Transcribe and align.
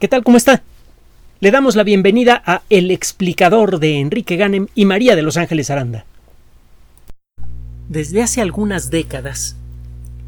¿Qué 0.00 0.08
tal? 0.08 0.24
¿Cómo 0.24 0.36
está? 0.36 0.62
Le 1.38 1.52
damos 1.52 1.76
la 1.76 1.84
bienvenida 1.84 2.42
a 2.44 2.62
El 2.68 2.90
explicador 2.90 3.78
de 3.78 4.00
Enrique 4.00 4.36
Ganem 4.36 4.66
y 4.74 4.86
María 4.86 5.14
de 5.14 5.22
Los 5.22 5.36
Ángeles 5.36 5.70
Aranda. 5.70 6.04
Desde 7.88 8.20
hace 8.20 8.40
algunas 8.40 8.90
décadas, 8.90 9.56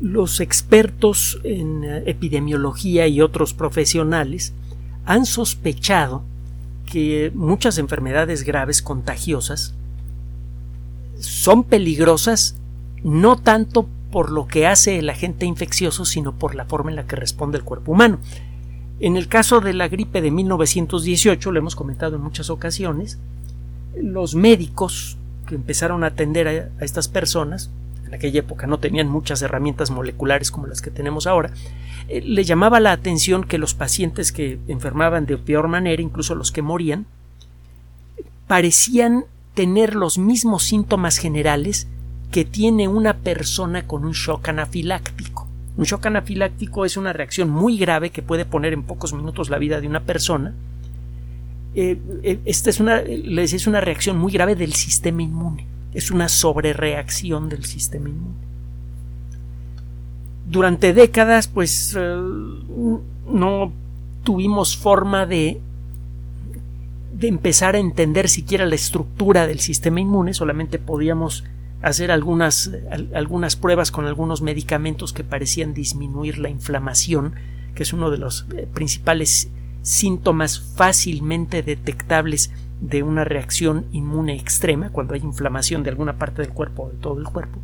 los 0.00 0.38
expertos 0.38 1.40
en 1.42 1.82
eh, 1.82 2.04
epidemiología 2.06 3.08
y 3.08 3.21
otros 3.21 3.54
profesionales 3.54 4.52
han 5.04 5.26
sospechado 5.26 6.22
que 6.90 7.33
muchas 7.35 7.78
enfermedades 7.78 8.44
graves 8.44 8.83
contagiosas 8.83 9.74
son 11.19 11.64
peligrosas 11.64 12.54
no 13.03 13.37
tanto 13.37 13.88
por 14.12 14.30
lo 14.30 14.46
que 14.46 14.69
hace 14.69 15.01
el 15.01 15.10
agente 15.10 15.44
infeccioso, 15.44 16.05
sino 16.05 16.38
por 16.38 16.55
la 16.55 16.66
forma 16.66 16.91
en 16.91 16.96
la 16.96 17.06
que 17.06 17.16
responde 17.16 17.59
el 17.59 17.64
cuerpo 17.64 17.92
humano. 17.92 18.20
En 18.98 19.16
el 19.16 19.28
caso 19.28 19.60
de 19.60 19.74
la 19.74 19.88
gripe 19.88 20.23
de 20.23 20.30
1918, 20.30 21.52
lo 21.52 21.59
hemos 21.59 21.77
comentado 21.77 22.16
en 22.16 22.23
muchas 22.23 22.48
ocasiones, 22.48 23.19
los 24.01 24.34
médicos 24.34 25.19
que 25.47 25.55
empezaron 25.55 26.03
a 26.03 26.09
atender 26.09 26.48
a, 26.48 26.84
estas 26.84 27.09
personas, 27.09 27.70
en 28.06 28.15
aquella 28.15 28.41
época 28.41 28.67
no 28.67 28.79
tenían 28.79 29.09
muchas 29.09 29.43
herramientas 29.43 29.91
moleculares 29.91 30.51
como 30.51 30.67
las 30.67 30.80
que 30.80 30.91
tenemos 30.91 31.27
ahora, 31.27 31.51
eh, 32.09 32.23
le 32.23 32.45
llamaba 32.45 32.80
la 32.80 32.93
atención 32.93 33.45
que 33.45 33.59
los 33.59 33.75
pacientes 33.75 34.33
que 34.33 34.59
enfermaban 34.69 35.27
de 35.27 35.37
peor 35.37 35.69
manera, 35.69 36.01
incluso 36.01 36.34
los 36.34 36.51
que 36.51 36.62
morían, 36.62 37.06
parecían 38.47 39.25
tener 39.55 39.95
los 39.95 40.19
mismos 40.19 40.62
síntomas 40.62 41.19
generales 41.19 41.87
que 42.31 42.45
tiene 42.45 42.89
una 42.89 43.19
persona 43.19 43.87
con 43.87 44.05
un 44.05 44.12
shock 44.12 44.48
anafiláctico. 44.48 45.45
Un 45.77 45.85
shock 45.85 46.07
anafiláctico 46.07 46.85
es 46.85 46.97
una 46.97 47.12
reacción 47.12 47.51
muy 47.51 47.77
grave 47.77 48.11
que 48.11 48.23
puede 48.23 48.45
poner 48.45 48.73
en 48.73 48.83
pocos 48.83 49.12
minutos 49.12 49.51
la 49.51 49.59
vida 49.59 49.80
de 49.80 49.87
una 49.87 50.01
persona. 50.01 50.55
Eh, 51.75 51.98
eh, 52.23 52.39
esta 52.47 52.71
es 52.71 52.80
una, 52.80 53.01
es 53.01 53.67
una 53.67 53.81
reacción 53.81 54.19
muy 54.19 54.33
grave 54.33 54.56
del 54.56 54.73
sistema 54.73 55.23
inmune. 55.23 55.67
Es 55.92 56.11
una 56.11 56.28
sobrereacción 56.28 57.48
del 57.48 57.65
sistema 57.65 58.09
inmune. 58.09 58.47
Durante 60.48 60.95
décadas, 60.95 61.48
pues 61.48 61.95
eh, 61.98 62.17
no 63.28 63.72
tuvimos 64.25 64.77
forma 64.77 65.27
de 65.27 65.61
de 67.19 67.28
empezar 67.28 67.77
a 67.77 67.78
entender 67.78 68.28
siquiera 68.28 68.67
la 68.67 68.75
estructura 68.75 69.47
del 69.47 69.61
sistema 69.61 70.00
inmune, 70.00 70.34
solamente 70.34 70.78
podíamos 70.78 71.45
hacer 71.87 72.11
algunas, 72.11 72.73
algunas 73.15 73.55
pruebas 73.55 73.92
con 73.92 74.06
algunos 74.06 74.42
medicamentos 74.42 75.12
que 75.12 75.23
parecían 75.23 75.73
disminuir 75.73 76.39
la 76.39 76.48
inflamación, 76.48 77.34
que 77.77 77.84
es 77.84 77.93
uno 77.93 78.11
de 78.11 78.19
los 78.19 78.45
eh, 78.56 78.67
principales 78.75 79.48
síntomas 79.83 80.59
fácilmente 80.75 81.62
detectables 81.62 82.51
de 82.81 83.05
una 83.05 83.23
reacción 83.23 83.87
inmune 83.93 84.34
extrema, 84.34 84.91
cuando 84.91 85.15
hay 85.15 85.20
inflamación 85.20 85.84
de 85.84 85.91
alguna 85.91 86.19
parte 86.19 86.43
del 86.43 86.51
cuerpo 86.51 86.84
o 86.84 86.91
de 86.91 86.97
todo 86.97 87.20
el 87.20 87.27
cuerpo. 87.27 87.61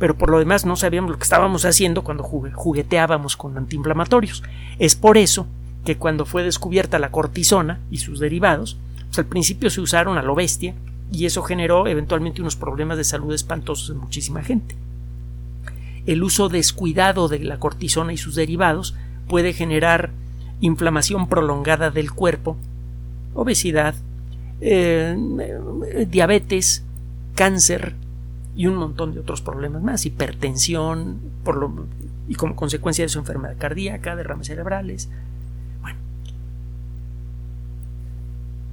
Pero 0.00 0.18
por 0.18 0.30
lo 0.30 0.40
demás 0.40 0.66
no 0.66 0.74
sabíamos 0.74 1.12
lo 1.12 1.16
que 1.16 1.22
estábamos 1.22 1.64
haciendo 1.64 2.02
cuando 2.02 2.24
jugueteábamos 2.24 3.36
con 3.36 3.56
antiinflamatorios. 3.56 4.42
Es 4.80 4.96
por 4.96 5.16
eso 5.16 5.46
que 5.84 5.96
cuando 5.96 6.26
fue 6.26 6.42
descubierta 6.42 6.98
la 6.98 7.12
cortisona 7.12 7.78
y 7.88 7.98
sus 7.98 8.18
derivados, 8.18 8.78
pues 9.06 9.20
al 9.20 9.26
principio 9.26 9.70
se 9.70 9.80
usaron 9.80 10.18
a 10.18 10.22
lo 10.22 10.34
bestia, 10.34 10.74
y 11.10 11.26
eso 11.26 11.42
generó 11.42 11.86
eventualmente 11.86 12.40
unos 12.40 12.56
problemas 12.56 12.98
de 12.98 13.04
salud 13.04 13.32
espantosos 13.32 13.90
en 13.90 13.98
muchísima 13.98 14.42
gente. 14.42 14.76
El 16.06 16.22
uso 16.22 16.48
descuidado 16.48 17.28
de 17.28 17.40
la 17.40 17.58
cortisona 17.58 18.12
y 18.12 18.16
sus 18.16 18.34
derivados 18.34 18.94
puede 19.26 19.52
generar 19.52 20.10
inflamación 20.60 21.28
prolongada 21.28 21.90
del 21.90 22.12
cuerpo, 22.12 22.56
obesidad, 23.34 23.94
eh, 24.60 25.16
diabetes, 26.10 26.82
cáncer 27.34 27.94
y 28.56 28.66
un 28.66 28.76
montón 28.76 29.14
de 29.14 29.20
otros 29.20 29.40
problemas 29.40 29.82
más, 29.82 30.04
hipertensión 30.04 31.20
y 32.26 32.34
como 32.34 32.56
consecuencia 32.56 33.04
de 33.04 33.08
su 33.08 33.20
enfermedad 33.20 33.56
cardíaca, 33.58 34.16
derrames 34.16 34.48
cerebrales, 34.48 35.08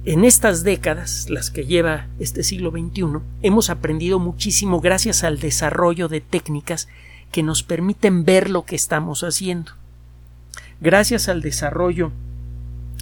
En 0.06 0.24
estas 0.24 0.62
décadas, 0.62 1.28
las 1.30 1.50
que 1.50 1.66
lleva 1.66 2.06
este 2.20 2.44
siglo 2.44 2.70
XXI, 2.70 3.18
hemos 3.42 3.70
aprendido 3.70 4.20
muchísimo 4.20 4.80
gracias 4.80 5.24
al 5.24 5.40
desarrollo 5.40 6.06
de 6.06 6.20
técnicas 6.20 6.86
que 7.32 7.42
nos 7.42 7.64
permiten 7.64 8.24
ver 8.24 8.48
lo 8.48 8.64
que 8.64 8.76
estamos 8.76 9.24
haciendo. 9.24 9.72
Gracias 10.80 11.28
al 11.28 11.42
desarrollo 11.42 12.12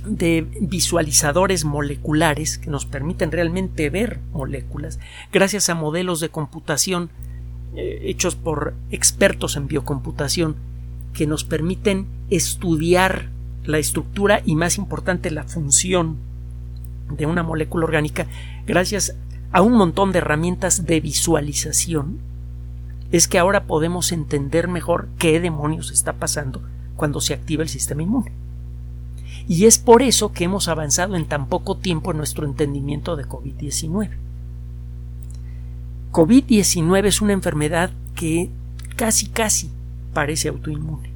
de 0.06 0.46
visualizadores 0.62 1.66
moleculares 1.66 2.56
que 2.56 2.70
nos 2.70 2.86
permiten 2.86 3.32
realmente 3.32 3.90
ver 3.90 4.20
moléculas, 4.32 4.98
gracias 5.30 5.68
a 5.68 5.74
modelos 5.74 6.20
de 6.20 6.30
computación 6.30 7.10
eh, 7.76 8.00
hechos 8.04 8.34
por 8.34 8.72
expertos 8.90 9.56
en 9.56 9.66
biocomputación 9.66 10.56
que 11.12 11.26
nos 11.26 11.44
permiten 11.44 12.06
estudiar 12.30 13.28
la 13.62 13.76
estructura 13.76 14.40
y 14.46 14.56
más 14.56 14.78
importante 14.78 15.30
la 15.30 15.44
función 15.44 16.32
de 17.10 17.26
una 17.26 17.42
molécula 17.42 17.84
orgánica 17.84 18.26
gracias 18.66 19.16
a 19.52 19.62
un 19.62 19.74
montón 19.74 20.12
de 20.12 20.18
herramientas 20.18 20.84
de 20.84 21.00
visualización, 21.00 22.18
es 23.12 23.28
que 23.28 23.38
ahora 23.38 23.66
podemos 23.66 24.10
entender 24.10 24.66
mejor 24.66 25.08
qué 25.16 25.38
demonios 25.38 25.92
está 25.92 26.14
pasando 26.14 26.60
cuando 26.96 27.20
se 27.20 27.34
activa 27.34 27.62
el 27.62 27.68
sistema 27.68 28.02
inmune. 28.02 28.32
Y 29.46 29.66
es 29.66 29.78
por 29.78 30.02
eso 30.02 30.32
que 30.32 30.44
hemos 30.44 30.66
avanzado 30.66 31.14
en 31.14 31.26
tan 31.26 31.46
poco 31.46 31.76
tiempo 31.76 32.10
en 32.10 32.16
nuestro 32.16 32.46
entendimiento 32.46 33.14
de 33.14 33.26
COVID-19. 33.26 34.10
COVID-19 36.10 37.06
es 37.06 37.20
una 37.20 37.32
enfermedad 37.32 37.90
que 38.16 38.50
casi 38.96 39.26
casi 39.28 39.70
parece 40.12 40.48
autoinmune. 40.48 41.13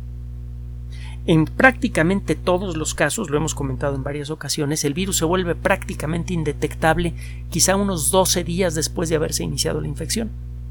En 1.28 1.44
prácticamente 1.44 2.36
todos 2.36 2.74
los 2.74 2.94
casos, 2.94 3.28
lo 3.28 3.36
hemos 3.36 3.54
comentado 3.54 3.94
en 3.94 4.02
varias 4.02 4.30
ocasiones, 4.30 4.82
el 4.86 4.94
virus 4.94 5.18
se 5.18 5.26
vuelve 5.26 5.54
prácticamente 5.54 6.32
indetectable 6.32 7.12
quizá 7.50 7.76
unos 7.76 8.10
12 8.10 8.44
días 8.44 8.74
después 8.74 9.10
de 9.10 9.16
haberse 9.16 9.44
iniciado 9.44 9.82
la 9.82 9.88
infección. 9.88 10.30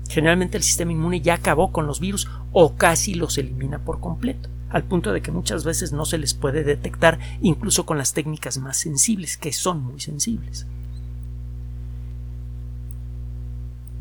Generalmente 0.10 0.58
el 0.58 0.64
sistema 0.64 0.94
inmune 0.94 1.22
ya 1.22 1.36
acabó 1.36 1.72
con 1.72 1.86
los 1.86 2.00
virus 2.00 2.28
o 2.54 2.74
casi 2.74 3.14
los 3.14 3.38
elimina 3.38 3.78
por 3.78 4.00
completo, 4.00 4.50
al 4.72 4.84
punto 4.84 5.14
de 5.14 5.22
que 5.22 5.32
muchas 5.32 5.64
veces 5.64 5.94
no 5.94 6.06
se 6.06 6.18
les 6.18 6.34
puede 6.34 6.64
detectar 6.64 7.20
incluso 7.40 7.86
con 7.86 8.00
las 8.00 8.14
técnicas 8.14 8.58
más 8.58 8.78
sensibles, 8.78 9.38
que 9.38 9.54
son 9.54 9.84
muy 9.84 10.00
sensibles. 10.00 10.66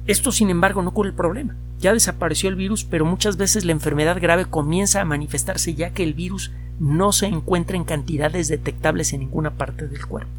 Esto, 0.07 0.33
sin 0.33 0.49
embargo, 0.49 0.81
no 0.81 0.95
cura 0.95 1.11
el 1.11 1.15
problema. 1.15 1.55
Ya 1.81 1.93
desapareció 1.93 2.49
el 2.49 2.57
virus, 2.57 2.85
pero 2.85 3.05
muchas 3.05 3.37
veces 3.37 3.65
la 3.65 3.73
enfermedad 3.73 4.21
grave 4.21 4.47
comienza 4.47 5.01
a 5.01 5.05
manifestarse 5.05 5.75
ya 5.75 5.91
que 5.91 6.03
el 6.03 6.15
virus 6.15 6.53
no 6.79 7.13
se 7.13 7.27
encuentra 7.27 7.77
en 7.77 7.85
cantidades 7.85 8.49
detectables 8.49 9.13
en 9.13 9.21
ninguna 9.21 9.53
parte 9.53 9.87
del 9.87 10.07
cuerpo. 10.07 10.31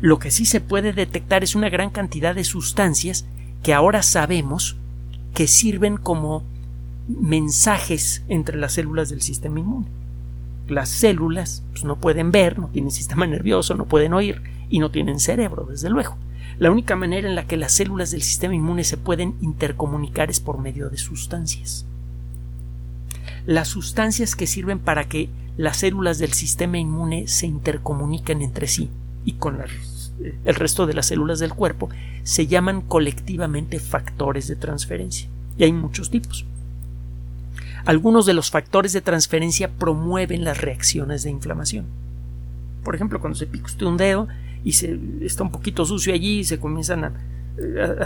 Lo 0.00 0.18
que 0.18 0.30
sí 0.30 0.44
se 0.44 0.60
puede 0.60 0.92
detectar 0.92 1.42
es 1.42 1.54
una 1.54 1.68
gran 1.68 1.90
cantidad 1.90 2.34
de 2.34 2.44
sustancias 2.44 3.26
que 3.62 3.74
ahora 3.74 4.02
sabemos 4.02 4.76
que 5.34 5.46
sirven 5.46 5.96
como 5.96 6.42
mensajes 7.08 8.22
entre 8.28 8.56
las 8.56 8.72
células 8.72 9.08
del 9.10 9.22
sistema 9.22 9.60
inmune. 9.60 9.86
Las 10.68 10.88
células 10.88 11.62
pues, 11.72 11.84
no 11.84 11.96
pueden 11.96 12.30
ver, 12.30 12.58
no 12.58 12.68
tienen 12.68 12.90
sistema 12.90 13.26
nervioso, 13.26 13.74
no 13.74 13.86
pueden 13.86 14.12
oír 14.12 14.42
y 14.70 14.78
no 14.78 14.90
tienen 14.90 15.20
cerebro, 15.20 15.66
desde 15.68 15.90
luego. 15.90 16.16
La 16.58 16.70
única 16.70 16.96
manera 16.96 17.28
en 17.28 17.34
la 17.34 17.46
que 17.46 17.56
las 17.56 17.72
células 17.72 18.10
del 18.10 18.22
sistema 18.22 18.54
inmune 18.54 18.84
se 18.84 18.96
pueden 18.96 19.34
intercomunicar 19.40 20.30
es 20.30 20.40
por 20.40 20.58
medio 20.58 20.90
de 20.90 20.98
sustancias. 20.98 21.86
Las 23.46 23.68
sustancias 23.68 24.36
que 24.36 24.46
sirven 24.46 24.78
para 24.78 25.08
que 25.08 25.28
las 25.56 25.78
células 25.78 26.18
del 26.18 26.32
sistema 26.32 26.78
inmune 26.78 27.26
se 27.28 27.46
intercomuniquen 27.46 28.42
entre 28.42 28.68
sí 28.68 28.90
y 29.24 29.32
con 29.32 29.58
el 30.44 30.54
resto 30.54 30.86
de 30.86 30.94
las 30.94 31.06
células 31.06 31.38
del 31.38 31.54
cuerpo 31.54 31.88
se 32.22 32.46
llaman 32.46 32.82
colectivamente 32.82 33.80
factores 33.80 34.46
de 34.48 34.56
transferencia. 34.56 35.28
Y 35.58 35.64
hay 35.64 35.72
muchos 35.72 36.10
tipos. 36.10 36.46
Algunos 37.84 38.26
de 38.26 38.34
los 38.34 38.50
factores 38.50 38.92
de 38.92 39.00
transferencia 39.00 39.68
promueven 39.68 40.44
las 40.44 40.60
reacciones 40.60 41.24
de 41.24 41.30
inflamación. 41.30 41.86
Por 42.84 42.94
ejemplo, 42.94 43.20
cuando 43.20 43.38
se 43.38 43.46
pica 43.46 43.66
usted 43.66 43.86
un 43.86 43.96
dedo, 43.96 44.28
y 44.64 44.72
se, 44.72 44.98
está 45.20 45.42
un 45.42 45.50
poquito 45.50 45.84
sucio 45.84 46.14
allí 46.14 46.44
se 46.44 46.58
comienzan 46.58 47.04
a, 47.04 47.12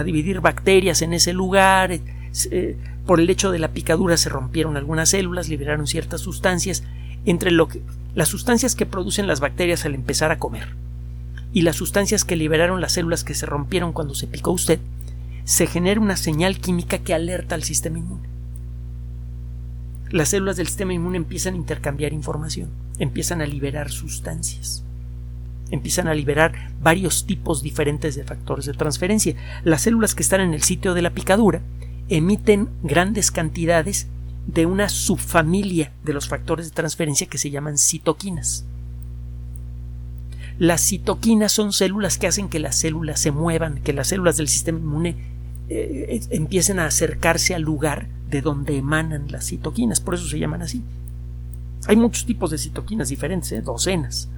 dividir 0.05 0.41
bacterias 0.41 1.03
en 1.03 1.13
ese 1.13 1.33
lugar. 1.33 1.93
Eh, 1.93 2.03
eh, 2.51 2.77
por 3.07 3.21
el 3.21 3.31
hecho 3.31 3.53
de 3.53 3.61
la 3.61 3.69
picadura 3.69 4.17
se 4.17 4.29
rompieron 4.29 4.77
algunas 4.77 5.11
células, 5.11 5.49
liberaron 5.49 5.87
ciertas 5.87 6.21
sustancias, 6.21 6.83
entre 7.25 7.53
lo 7.53 7.69
que, 7.69 7.81
las 8.15 8.29
sustancias 8.29 8.75
que 8.75 8.87
producen 8.87 9.27
las 9.29 9.41
bacterias 9.41 9.85
al 9.85 9.95
empezar 9.95 10.33
a 10.33 10.39
comer 10.39 10.69
y 11.53 11.63
las 11.63 11.77
sustancias 11.77 12.25
que 12.25 12.37
liberaron 12.37 12.81
las 12.81 12.93
células 12.93 13.23
que 13.23 13.35
se 13.35 13.47
rompieron 13.47 13.93
cuando 13.93 14.15
se 14.15 14.27
picó 14.27 14.51
usted, 14.51 14.81
se 15.45 15.67
genera 15.67 16.01
una 16.01 16.17
señal 16.17 16.59
química 16.59 16.99
que 16.99 17.15
alerta 17.15 17.55
al 17.55 17.63
sistema 17.63 17.99
inmune. 17.99 18.29
Las 20.11 20.31
células 20.31 20.57
del 20.57 20.67
sistema 20.67 20.93
inmune 20.93 21.17
empiezan 21.17 21.55
a 21.55 21.59
intercambiar 21.59 22.13
información 22.13 22.69
empiezan 22.99 23.43
a 23.43 23.47
liberar 23.47 23.91
sustancias. 23.91 24.83
Empiezan 25.71 26.09
a 26.09 26.15
liberar 26.15 26.73
varios 26.81 27.27
tipos 27.27 27.63
diferentes 27.63 28.15
de 28.15 28.25
factores 28.25 28.67
de 28.67 28.75
transferencia. 28.75 29.35
Las 29.65 29.83
células 29.83 30.15
que 30.15 30.23
están 30.23 30.41
en 30.41 30.55
el 30.55 30.63
sitio 30.63 30.95
de 30.95 31.03
la 31.03 31.11
picadura 31.11 31.63
emiten 32.09 32.69
grandes 32.83 33.31
cantidades 33.31 34.07
de 34.47 34.67
una 34.67 34.89
subfamilia 34.89 35.93
de 36.05 36.13
los 36.13 36.29
factores 36.29 36.67
de 36.67 36.75
transferencia 36.75 37.27
que 37.27 37.39
se 37.39 37.51
llaman 37.51 37.79
citoquinas. 37.79 38.65
Las 40.59 40.81
citoquinas 40.81 41.53
son 41.53 41.73
células 41.73 42.17
que 42.17 42.29
hacen 42.29 42.49
que 42.49 42.61
las 42.61 42.77
células 42.77 43.21
se 43.21 43.31
muevan, 43.31 43.83
que 43.83 43.93
las 43.93 44.09
células 44.09 44.37
del 44.37 44.49
sistema 44.49 44.79
inmune 44.79 45.17
eh, 45.69 46.21
empiecen 46.31 46.79
a 46.79 46.87
acercarse 46.87 47.55
al 47.55 47.63
lugar 47.63 48.07
de 48.31 48.41
donde 48.41 48.77
emanan 48.77 49.31
las 49.31 49.47
citoquinas, 49.47 50.01
por 50.01 50.15
eso 50.15 50.27
se 50.27 50.39
llaman 50.39 50.63
así. 50.63 50.83
Hay 51.87 51.97
muchos 51.97 52.25
tipos 52.25 52.51
de 52.51 52.59
citoquinas 52.59 53.09
diferentes, 53.09 53.53
¿eh? 53.53 53.61
docenas. 53.61 54.29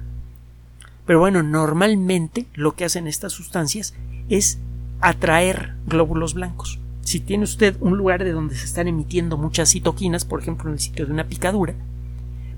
Pero 1.09 1.17
bueno, 1.17 1.41
normalmente 1.41 2.45
lo 2.53 2.75
que 2.75 2.85
hacen 2.85 3.07
estas 3.07 3.33
sustancias 3.33 3.95
es 4.29 4.59
atraer 5.01 5.73
glóbulos 5.87 6.35
blancos. 6.35 6.77
Si 7.01 7.19
tiene 7.19 7.45
usted 7.45 7.75
un 7.79 7.97
lugar 7.97 8.23
de 8.23 8.31
donde 8.31 8.53
se 8.53 8.65
están 8.65 8.87
emitiendo 8.87 9.35
muchas 9.35 9.71
citoquinas, 9.71 10.23
por 10.23 10.39
ejemplo 10.39 10.69
en 10.69 10.73
el 10.73 10.79
sitio 10.79 11.07
de 11.07 11.11
una 11.11 11.27
picadura, 11.27 11.73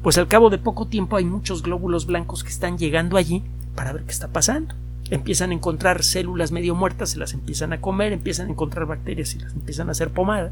pues 0.04 0.18
al 0.18 0.28
cabo 0.28 0.50
de 0.50 0.58
poco 0.58 0.88
tiempo 0.88 1.16
hay 1.16 1.24
muchos 1.24 1.64
glóbulos 1.64 2.08
blancos 2.08 2.44
que 2.44 2.50
están 2.50 2.78
llegando 2.78 3.16
allí 3.16 3.42
para 3.74 3.94
ver 3.94 4.04
qué 4.04 4.12
está 4.12 4.28
pasando. 4.28 4.76
Empiezan 5.10 5.52
a 5.52 5.54
encontrar 5.54 6.04
células 6.04 6.52
medio 6.52 6.76
muertas, 6.76 7.12
se 7.12 7.20
las 7.20 7.34
empiezan 7.34 7.72
a 7.72 7.80
comer, 7.80 8.12
empiezan 8.12 8.48
a 8.48 8.52
encontrar 8.52 8.86
bacterias 8.86 9.34
y 9.34 9.40
las 9.40 9.54
empiezan 9.54 9.88
a 9.88 9.94
hacer 9.94 10.10
pomada. 10.10 10.52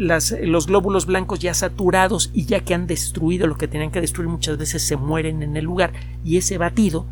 Los 0.00 0.66
glóbulos 0.66 1.04
blancos 1.04 1.40
ya 1.40 1.52
saturados 1.52 2.30
y 2.32 2.46
ya 2.46 2.60
que 2.60 2.72
han 2.72 2.86
destruido 2.86 3.46
lo 3.46 3.58
que 3.58 3.68
tenían 3.68 3.90
que 3.90 4.00
destruir 4.00 4.30
muchas 4.30 4.56
veces 4.56 4.82
se 4.82 4.96
mueren 4.96 5.42
en 5.42 5.56
el 5.56 5.64
lugar 5.64 5.92
y 6.24 6.38
ese 6.38 6.56
batido 6.56 7.04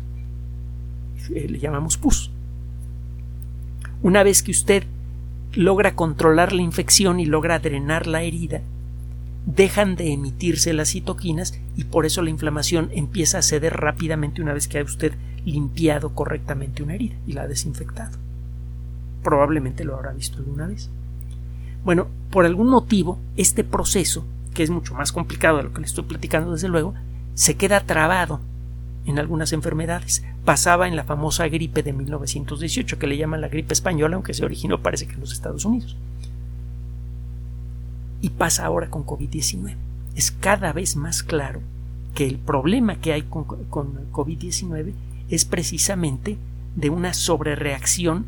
eh, 1.33 1.47
le 1.47 1.59
llamamos 1.59 1.97
pus. 1.97 2.31
Una 4.01 4.23
vez 4.23 4.41
que 4.41 4.51
usted 4.51 4.85
logra 5.53 5.95
controlar 5.95 6.51
la 6.51 6.63
infección 6.63 7.19
y 7.19 7.25
logra 7.25 7.59
drenar 7.59 8.07
la 8.07 8.23
herida, 8.23 8.61
dejan 9.45 9.95
de 9.95 10.11
emitirse 10.11 10.73
las 10.73 10.89
citoquinas 10.89 11.59
y 11.75 11.83
por 11.83 12.05
eso 12.05 12.23
la 12.23 12.29
inflamación 12.31 12.89
empieza 12.93 13.37
a 13.37 13.43
ceder 13.43 13.73
rápidamente 13.77 14.41
una 14.41 14.53
vez 14.53 14.67
que 14.67 14.79
ha 14.79 14.83
usted 14.83 15.13
limpiado 15.45 16.15
correctamente 16.15 16.81
una 16.81 16.95
herida 16.95 17.15
y 17.27 17.33
la 17.33 17.43
ha 17.43 17.47
desinfectado. 17.47 18.17
Probablemente 19.23 19.83
lo 19.83 19.95
habrá 19.95 20.11
visto 20.11 20.37
alguna 20.37 20.67
vez. 20.67 20.89
Bueno, 21.83 22.07
por 22.31 22.45
algún 22.45 22.67
motivo, 22.69 23.19
este 23.37 23.63
proceso, 23.63 24.25
que 24.53 24.63
es 24.63 24.69
mucho 24.69 24.93
más 24.93 25.11
complicado 25.11 25.57
de 25.57 25.63
lo 25.63 25.73
que 25.73 25.81
le 25.81 25.87
estoy 25.87 26.03
platicando 26.03 26.51
desde 26.51 26.67
luego, 26.67 26.93
se 27.33 27.55
queda 27.55 27.79
trabado 27.81 28.41
en 29.05 29.19
algunas 29.19 29.53
enfermedades. 29.53 30.23
Pasaba 30.45 30.87
en 30.87 30.95
la 30.95 31.03
famosa 31.03 31.47
gripe 31.47 31.83
de 31.83 31.93
1918, 31.93 32.99
que 32.99 33.07
le 33.07 33.17
llaman 33.17 33.41
la 33.41 33.47
gripe 33.47 33.73
española, 33.73 34.15
aunque 34.15 34.33
se 34.33 34.45
originó 34.45 34.81
parece 34.81 35.07
que 35.07 35.13
en 35.13 35.21
los 35.21 35.33
Estados 35.33 35.65
Unidos. 35.65 35.95
Y 38.21 38.29
pasa 38.31 38.65
ahora 38.65 38.89
con 38.89 39.05
COVID-19. 39.05 39.75
Es 40.15 40.31
cada 40.31 40.73
vez 40.73 40.95
más 40.95 41.23
claro 41.23 41.61
que 42.13 42.27
el 42.27 42.37
problema 42.37 42.95
que 42.95 43.13
hay 43.13 43.23
con, 43.23 43.45
COVID-19 43.45 44.93
es 45.29 45.45
precisamente 45.45 46.37
de 46.75 46.89
una 46.89 47.13
sobrereacción 47.13 48.25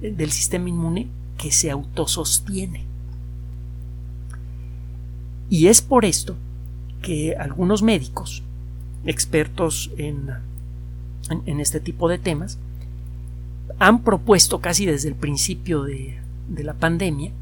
del 0.00 0.30
sistema 0.32 0.68
inmune 0.68 1.08
que 1.36 1.52
se 1.52 1.70
autosostiene. 1.70 2.93
Y 5.50 5.66
es 5.66 5.82
por 5.82 6.04
esto 6.04 6.36
que 7.02 7.36
algunos 7.36 7.82
médicos, 7.82 8.42
expertos 9.04 9.90
en, 9.98 10.30
en, 11.44 11.60
este 11.60 11.80
tipo 11.80 12.08
de 12.08 12.18
temas, 12.18 12.58
han 13.78 14.02
propuesto 14.02 14.60
casi 14.60 14.86
desde 14.86 15.08
el 15.08 15.14
principio 15.14 15.82
de, 15.82 16.18
de 16.48 16.64
la 16.64 16.74
pandemia 16.74 17.32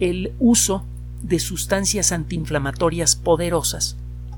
el 0.00 0.32
uso 0.38 0.84
de 1.22 1.38
sustancias 1.38 2.12
antiinflamatorias 2.12 3.16
poderosas 3.16 3.96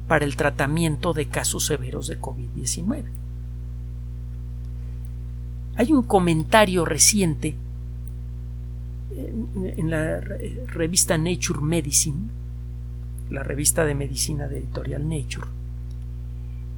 para 0.09 0.25
el 0.25 0.37
tratamiento 0.37 1.13
de 1.13 1.27
casos 1.27 1.67
severos 1.67 2.07
de 2.07 2.21
COVID-19. 2.21 3.05
Hay 5.77 5.93
un 5.93 6.03
comentario 6.03 6.85
reciente 6.85 7.55
en, 9.17 9.91
la 9.91 10.21
revista 10.21 11.19
Nature 11.19 11.61
Medicine, 11.61 12.29
la 13.31 13.43
revista 13.43 13.85
de 13.85 13.95
medicina 13.95 14.49
de 14.49 14.59
editorial 14.59 15.09
Nature, 15.09 15.47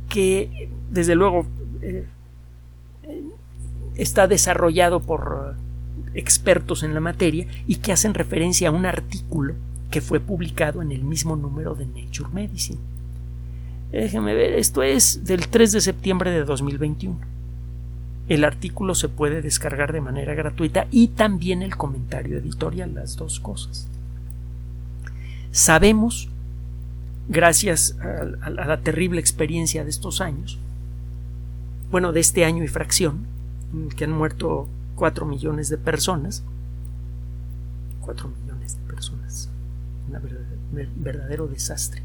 que 0.08 0.70
desde 0.90 1.14
luego 1.14 1.46
eh, 1.82 2.06
está 3.96 4.26
desarrollado 4.26 5.00
por 5.00 5.56
expertos 6.14 6.82
en 6.82 6.94
la 6.94 7.00
materia 7.00 7.46
y 7.66 7.76
que 7.76 7.92
hacen 7.92 8.14
referencia 8.14 8.68
a 8.68 8.72
un 8.72 8.86
artículo 8.86 9.54
que 9.90 10.00
fue 10.00 10.20
publicado 10.20 10.82
en 10.82 10.92
el 10.92 11.02
mismo 11.02 11.36
número 11.36 11.74
de 11.74 11.86
Nature 11.86 12.30
Medicine. 12.32 12.78
Déjenme 13.90 14.34
ver, 14.34 14.52
esto 14.52 14.82
es 14.82 15.24
del 15.24 15.48
3 15.48 15.72
de 15.72 15.80
septiembre 15.80 16.30
de 16.30 16.44
2021. 16.44 17.16
El 18.28 18.44
artículo 18.44 18.94
se 18.94 19.08
puede 19.08 19.40
descargar 19.40 19.92
de 19.92 20.02
manera 20.02 20.34
gratuita 20.34 20.86
y 20.90 21.08
también 21.08 21.62
el 21.62 21.76
comentario 21.76 22.36
editorial, 22.36 22.94
las 22.94 23.16
dos 23.16 23.40
cosas. 23.40 23.88
Sabemos, 25.50 26.28
gracias 27.28 27.96
a, 28.00 28.50
la 28.50 28.80
terrible 28.80 29.20
experiencia 29.20 29.84
de 29.84 29.90
estos 29.90 30.20
años, 30.20 30.58
bueno, 31.90 32.12
de 32.12 32.20
este 32.20 32.44
año 32.44 32.64
y 32.64 32.68
fracción, 32.68 33.26
que 33.96 34.04
han 34.04 34.12
muerto 34.12 34.66
4 34.96 35.26
millones 35.26 35.68
de 35.68 35.78
personas, 35.78 36.42
4 38.00 38.28
millones 38.28 38.76
de 38.76 38.92
personas, 38.92 39.50
un 40.08 40.86
verdadero 40.96 41.46
desastre. 41.46 42.02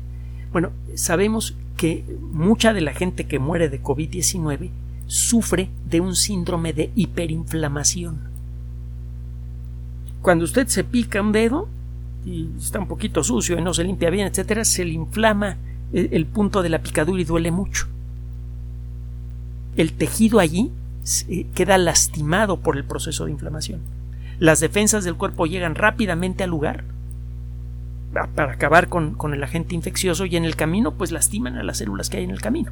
Bueno, 0.52 0.72
sabemos 0.96 1.56
que 1.78 2.06
mucha 2.22 2.74
de 2.74 2.82
la 2.82 2.94
gente 2.94 3.26
que 3.26 3.40
muere 3.40 3.70
de 3.70 3.82
COVID-19 3.82 4.70
sufre 5.08 5.70
de 5.90 6.00
un 6.00 6.16
síndrome 6.16 6.74
de 6.74 6.92
hiperinflamación. 6.96 8.20
Cuando 10.22 10.46
usted 10.46 10.68
se 10.68 10.84
pica 10.84 11.22
un 11.22 11.32
dedo 11.32 11.68
y 12.26 12.50
está 12.58 12.80
un 12.80 12.88
poquito 12.88 13.24
sucio 13.24 13.58
y 13.58 13.62
no 13.62 13.74
se 13.74 13.84
limpia 13.84 14.10
bien, 14.10 14.28
etcétera, 14.28 14.66
se 14.66 14.86
le 14.86 14.94
inflama 14.94 15.58
el 15.94 16.26
punto 16.26 16.64
de 16.64 16.70
la 16.70 16.82
picadura 16.82 17.22
y 17.22 17.26
duele 17.26 17.52
mucho. 17.52 17.88
El 19.76 19.94
tejido 19.94 20.40
allí 20.40 20.72
queda 21.54 21.78
lastimado 21.78 22.60
por 22.60 22.78
el 22.78 22.84
proceso 22.84 23.26
de 23.26 23.32
inflamación. 23.32 23.82
Las 24.40 24.60
defensas 24.60 25.04
del 25.04 25.16
cuerpo 25.16 25.46
llegan 25.46 25.76
rápidamente 25.76 26.44
al 26.44 26.50
lugar 26.50 26.84
para 28.14 28.54
acabar 28.54 28.90
con, 28.90 29.34
el 29.34 29.44
agente 29.44 29.76
infeccioso 29.76 30.26
y 30.26 30.36
en 30.36 30.46
el 30.46 30.56
camino 30.56 30.94
pues 30.94 31.12
lastiman 31.12 31.58
a 31.58 31.64
las 31.64 31.78
células 31.78 32.10
que 32.10 32.18
hay 32.18 32.24
en 32.24 32.32
el 32.32 32.42
camino. 32.42 32.72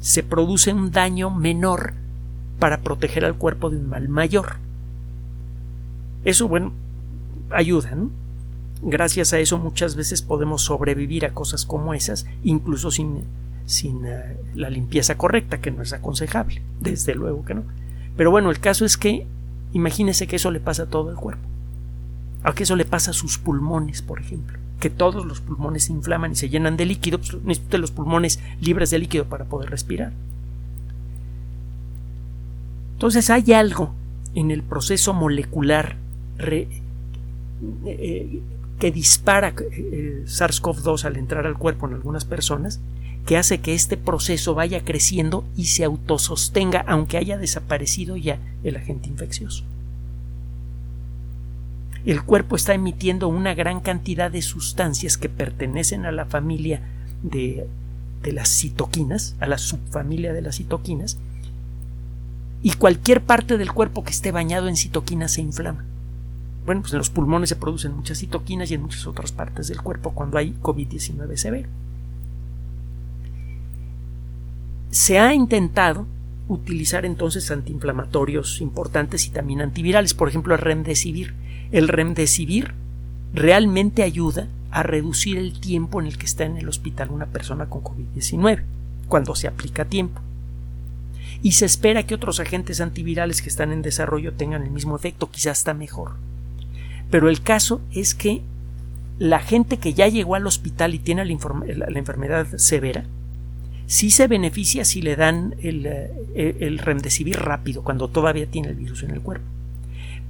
Se 0.00 0.22
produce 0.22 0.72
un 0.72 0.90
daño 0.90 1.30
menor 1.30 1.94
para 2.58 2.80
proteger 2.80 3.24
al 3.24 3.36
cuerpo 3.36 3.70
de 3.70 3.78
un 3.78 3.88
mal 3.88 4.08
mayor. 4.08 4.56
Eso, 6.24 6.48
bueno, 6.48 6.72
ayuda, 7.54 7.94
¿no? 7.94 8.10
Gracias 8.82 9.32
a 9.32 9.38
eso 9.38 9.58
muchas 9.58 9.94
veces 9.94 10.22
podemos 10.22 10.62
sobrevivir 10.62 11.24
a 11.24 11.32
cosas 11.32 11.64
como 11.64 11.94
esas, 11.94 12.26
incluso 12.42 12.90
sin, 12.90 13.22
sin 13.64 14.04
eh, 14.04 14.36
la 14.54 14.70
limpieza 14.70 15.16
correcta, 15.16 15.60
que 15.60 15.70
no 15.70 15.82
es 15.82 15.92
aconsejable, 15.92 16.62
desde 16.80 17.14
luego 17.14 17.44
que 17.44 17.54
no. 17.54 17.62
Pero 18.16 18.30
bueno, 18.30 18.50
el 18.50 18.58
caso 18.58 18.84
es 18.84 18.96
que 18.96 19.26
imagínese 19.72 20.26
que 20.26 20.36
eso 20.36 20.50
le 20.50 20.60
pasa 20.60 20.84
a 20.84 20.86
todo 20.86 21.10
el 21.10 21.16
cuerpo. 21.16 21.42
A 22.42 22.54
que 22.54 22.64
eso 22.64 22.74
le 22.74 22.84
pasa 22.84 23.12
a 23.12 23.14
sus 23.14 23.38
pulmones, 23.38 24.02
por 24.02 24.20
ejemplo. 24.20 24.58
Que 24.80 24.90
todos 24.90 25.24
los 25.24 25.40
pulmones 25.40 25.84
se 25.84 25.92
inflaman 25.92 26.32
y 26.32 26.36
se 26.36 26.48
llenan 26.48 26.76
de 26.76 26.86
líquido, 26.86 27.18
pues 27.18 27.34
necesita 27.44 27.78
los 27.78 27.92
pulmones 27.92 28.40
libres 28.60 28.90
de 28.90 28.98
líquido 28.98 29.26
para 29.26 29.44
poder 29.44 29.70
respirar. 29.70 30.12
Entonces 32.94 33.30
hay 33.30 33.52
algo 33.52 33.92
en 34.34 34.50
el 34.50 34.62
proceso 34.62 35.14
molecular 35.14 35.96
eh, 37.86 38.40
que 38.78 38.90
dispara 38.90 39.54
eh, 39.72 40.24
SARS-CoV-2 40.26 41.04
al 41.04 41.16
entrar 41.16 41.46
al 41.46 41.58
cuerpo 41.58 41.86
en 41.86 41.94
algunas 41.94 42.24
personas, 42.24 42.80
que 43.26 43.36
hace 43.36 43.60
que 43.60 43.74
este 43.74 43.96
proceso 43.96 44.54
vaya 44.54 44.84
creciendo 44.84 45.44
y 45.56 45.66
se 45.66 45.84
autosostenga 45.84 46.84
aunque 46.88 47.18
haya 47.18 47.38
desaparecido 47.38 48.16
ya 48.16 48.38
el 48.64 48.76
agente 48.76 49.08
infeccioso 49.08 49.64
el 52.04 52.22
cuerpo 52.22 52.56
está 52.56 52.74
emitiendo 52.74 53.28
una 53.28 53.54
gran 53.54 53.80
cantidad 53.80 54.30
de 54.30 54.42
sustancias 54.42 55.16
que 55.16 55.28
pertenecen 55.28 56.04
a 56.04 56.12
la 56.12 56.24
familia 56.24 56.80
de, 57.22 57.66
las 58.24 58.48
citoquinas, 58.48 59.36
a 59.40 59.46
la 59.46 59.58
subfamilia 59.58 60.32
de 60.32 60.42
las 60.42 60.56
citoquinas, 60.56 61.18
y 62.62 62.72
cualquier 62.72 63.22
parte 63.22 63.56
del 63.56 63.72
cuerpo 63.72 64.04
que 64.04 64.10
esté 64.10 64.32
bañado 64.32 64.68
en 64.68 64.76
citoquinas 64.76 65.32
se 65.32 65.42
inflama. 65.42 65.84
Bueno, 66.64 66.82
pues 66.82 66.92
en 66.92 66.98
los 66.98 67.10
pulmones 67.10 67.48
se 67.48 67.56
producen 67.56 67.96
muchas 67.96 68.18
citoquinas 68.18 68.70
y 68.70 68.74
en 68.74 68.82
muchas 68.82 69.06
otras 69.06 69.32
partes 69.32 69.68
del 69.68 69.82
cuerpo 69.82 70.12
cuando 70.12 70.38
hay 70.38 70.54
COVID-19 70.62 71.36
severo. 71.36 71.68
se 74.92 75.18
ha 75.18 75.32
intentado 75.32 76.06
utilizar 76.48 77.06
entonces 77.06 77.50
antiinflamatorios 77.50 78.60
importantes 78.60 79.26
y 79.26 79.30
también 79.30 79.62
antivirales, 79.62 80.12
por 80.12 80.28
ejemplo 80.28 80.54
el 80.54 80.60
remdesivir. 80.60 81.34
El 81.72 81.88
remdesivir 81.88 82.74
realmente 83.32 84.02
ayuda 84.02 84.48
a 84.70 84.82
reducir 84.82 85.38
el 85.38 85.58
tiempo 85.58 86.00
en 86.00 86.06
el 86.06 86.18
que 86.18 86.26
está 86.26 86.44
en 86.44 86.58
el 86.58 86.68
hospital 86.68 87.10
una 87.10 87.26
persona 87.26 87.66
con 87.66 87.82
COVID-19, 87.82 88.62
cuando 89.08 89.34
se 89.34 89.48
aplica 89.48 89.82
a 89.82 89.86
tiempo. 89.86 90.20
Y 91.42 91.52
se 91.52 91.64
espera 91.64 92.02
que 92.02 92.14
otros 92.14 92.38
agentes 92.38 92.82
antivirales 92.82 93.40
que 93.40 93.48
están 93.48 93.72
en 93.72 93.80
desarrollo 93.80 94.34
tengan 94.34 94.62
el 94.62 94.70
mismo 94.70 94.94
efecto, 94.94 95.30
quizás 95.30 95.58
hasta 95.58 95.72
mejor. 95.72 96.12
Pero 97.12 97.28
el 97.28 97.42
caso 97.42 97.82
es 97.92 98.14
que 98.14 98.40
la 99.18 99.38
gente 99.38 99.76
que 99.76 99.92
ya 99.92 100.08
llegó 100.08 100.34
al 100.34 100.46
hospital 100.46 100.94
y 100.94 100.98
tiene 100.98 101.26
la, 101.26 101.98
enfermedad 101.98 102.46
severa, 102.56 103.04
sí 103.84 104.10
se 104.10 104.28
beneficia 104.28 104.86
si 104.86 105.02
le 105.02 105.14
dan 105.14 105.54
el, 105.60 105.84
eh, 105.84 106.56
el 106.60 106.78
remdesivir 106.78 107.38
rápido, 107.38 107.82
cuando 107.82 108.08
todavía 108.08 108.46
tiene 108.46 108.68
el 108.68 108.76
virus 108.76 109.02
en 109.02 109.10
el 109.10 109.20
cuerpo. 109.20 109.44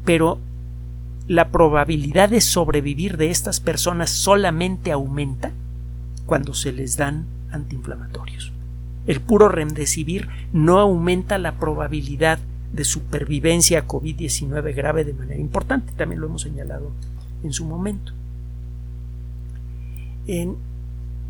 Pero 0.05 0.41
la 1.29 1.51
probabilidad 1.51 2.31
de 2.31 2.41
sobrevivir 2.41 3.17
de 3.17 3.31
estas 3.31 3.61
personas 3.61 4.11
solamente 4.11 4.91
aumenta 4.91 5.53
cuando 6.27 6.53
se 6.53 6.73
les 6.73 6.97
dan 6.97 7.27
antiinflamatorios. 7.53 8.51
El 9.07 9.21
puro 9.21 9.49
remdesivir 9.49 10.29
no 10.53 10.81
aumenta 10.81 11.39
la 11.39 11.53
probabilidad 11.53 12.41
de 12.73 12.85
supervivencia 12.85 13.81
a 13.81 13.87
COVID-19 13.87 14.75
grave 14.75 15.05
de 15.05 15.13
manera 15.13 15.41
importante, 15.41 15.93
también 15.93 16.21
lo 16.21 16.27
hemos 16.27 16.43
señalado 16.43 16.91
en 17.43 17.53
su 17.53 17.65
momento. 17.65 18.13
En 20.27 20.57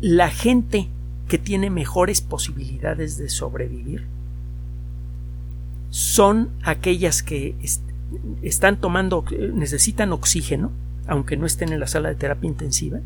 la 0.01 0.29
gente 0.29 0.87
que 1.27 1.37
tiene 1.37 1.69
mejores 1.69 2.21
posibilidades 2.21 3.17
de 3.17 3.29
sobrevivir 3.29 4.05
son 5.89 6.49
aquellas 6.63 7.23
que 7.23 7.55
están 8.41 8.77
tomando, 8.77 9.25
necesitan 9.53 10.13
oxígeno, 10.13 10.71
aunque 11.07 11.37
no 11.37 11.45
estén 11.45 11.73
en 11.73 11.79
la 11.79 11.87
sala 11.87 12.09
de 12.09 12.15
terapia 12.15 12.47
intensiva, 12.47 12.99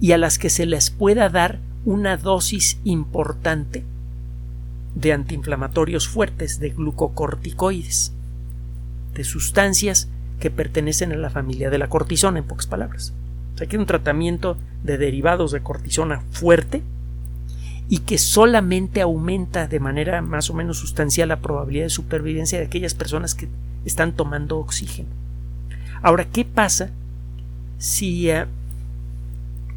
y 0.00 0.12
a 0.12 0.18
las 0.18 0.38
que 0.38 0.50
se 0.50 0.66
les 0.66 0.90
pueda 0.90 1.28
dar 1.28 1.58
una 1.84 2.16
dosis 2.16 2.78
importante 2.84 3.84
de 4.94 5.12
antiinflamatorios 5.12 6.08
fuertes, 6.08 6.58
de 6.58 6.70
glucocorticoides, 6.70 8.12
de 9.14 9.24
sustancias 9.24 10.08
que 10.38 10.50
pertenecen 10.50 11.12
a 11.12 11.16
la 11.16 11.30
familia 11.30 11.70
de 11.70 11.78
la 11.78 11.88
cortisona, 11.88 12.38
en 12.38 12.44
pocas 12.44 12.66
palabras. 12.66 13.12
O 13.54 13.58
sea, 13.58 13.66
que 13.66 13.78
un 13.78 13.86
tratamiento 13.86 14.56
de 14.82 14.98
derivados 14.98 15.52
de 15.52 15.60
cortisona 15.60 16.22
fuerte 16.30 16.82
y 17.88 17.98
que 17.98 18.18
solamente 18.18 19.00
aumenta 19.00 19.66
de 19.66 19.80
manera 19.80 20.22
más 20.22 20.48
o 20.48 20.54
menos 20.54 20.78
sustancial 20.78 21.28
la 21.28 21.40
probabilidad 21.40 21.86
de 21.86 21.90
supervivencia 21.90 22.58
de 22.58 22.66
aquellas 22.66 22.94
personas 22.94 23.34
que 23.34 23.48
están 23.84 24.12
tomando 24.12 24.58
oxígeno. 24.58 25.08
Ahora, 26.02 26.24
¿qué 26.26 26.44
pasa 26.44 26.90
si 27.78 28.30
eh, 28.30 28.46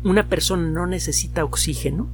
una 0.03 0.27
persona 0.27 0.69
no 0.69 0.85
necesita 0.85 1.43
oxígeno 1.43 2.07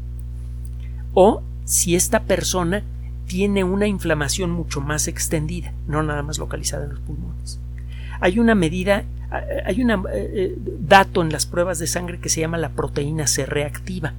o 1.13 1.43
si 1.69 1.93
esta 1.95 2.23
persona 2.23 2.81
tiene 3.27 3.63
una 3.63 3.85
inflamación 3.85 4.49
mucho 4.49 4.81
más 4.81 5.07
extendida, 5.07 5.71
no 5.87 6.01
nada 6.01 6.23
más 6.23 6.39
localizada 6.39 6.85
en 6.85 6.89
los 6.89 6.99
pulmones? 7.01 7.59
Hay 8.19 8.39
una 8.39 8.55
medida, 8.55 9.03
eh, 9.31 9.61
hay 9.67 9.83
un 9.83 9.91
eh, 10.11 10.55
dato 10.79 11.21
en 11.21 11.31
las 11.31 11.45
pruebas 11.45 11.77
de 11.77 11.85
sangre 11.85 12.19
que 12.19 12.29
se 12.29 12.41
llama 12.41 12.57
la 12.57 12.69
proteína 12.69 13.27
C 13.27 13.45
reactiva. 13.45 14.13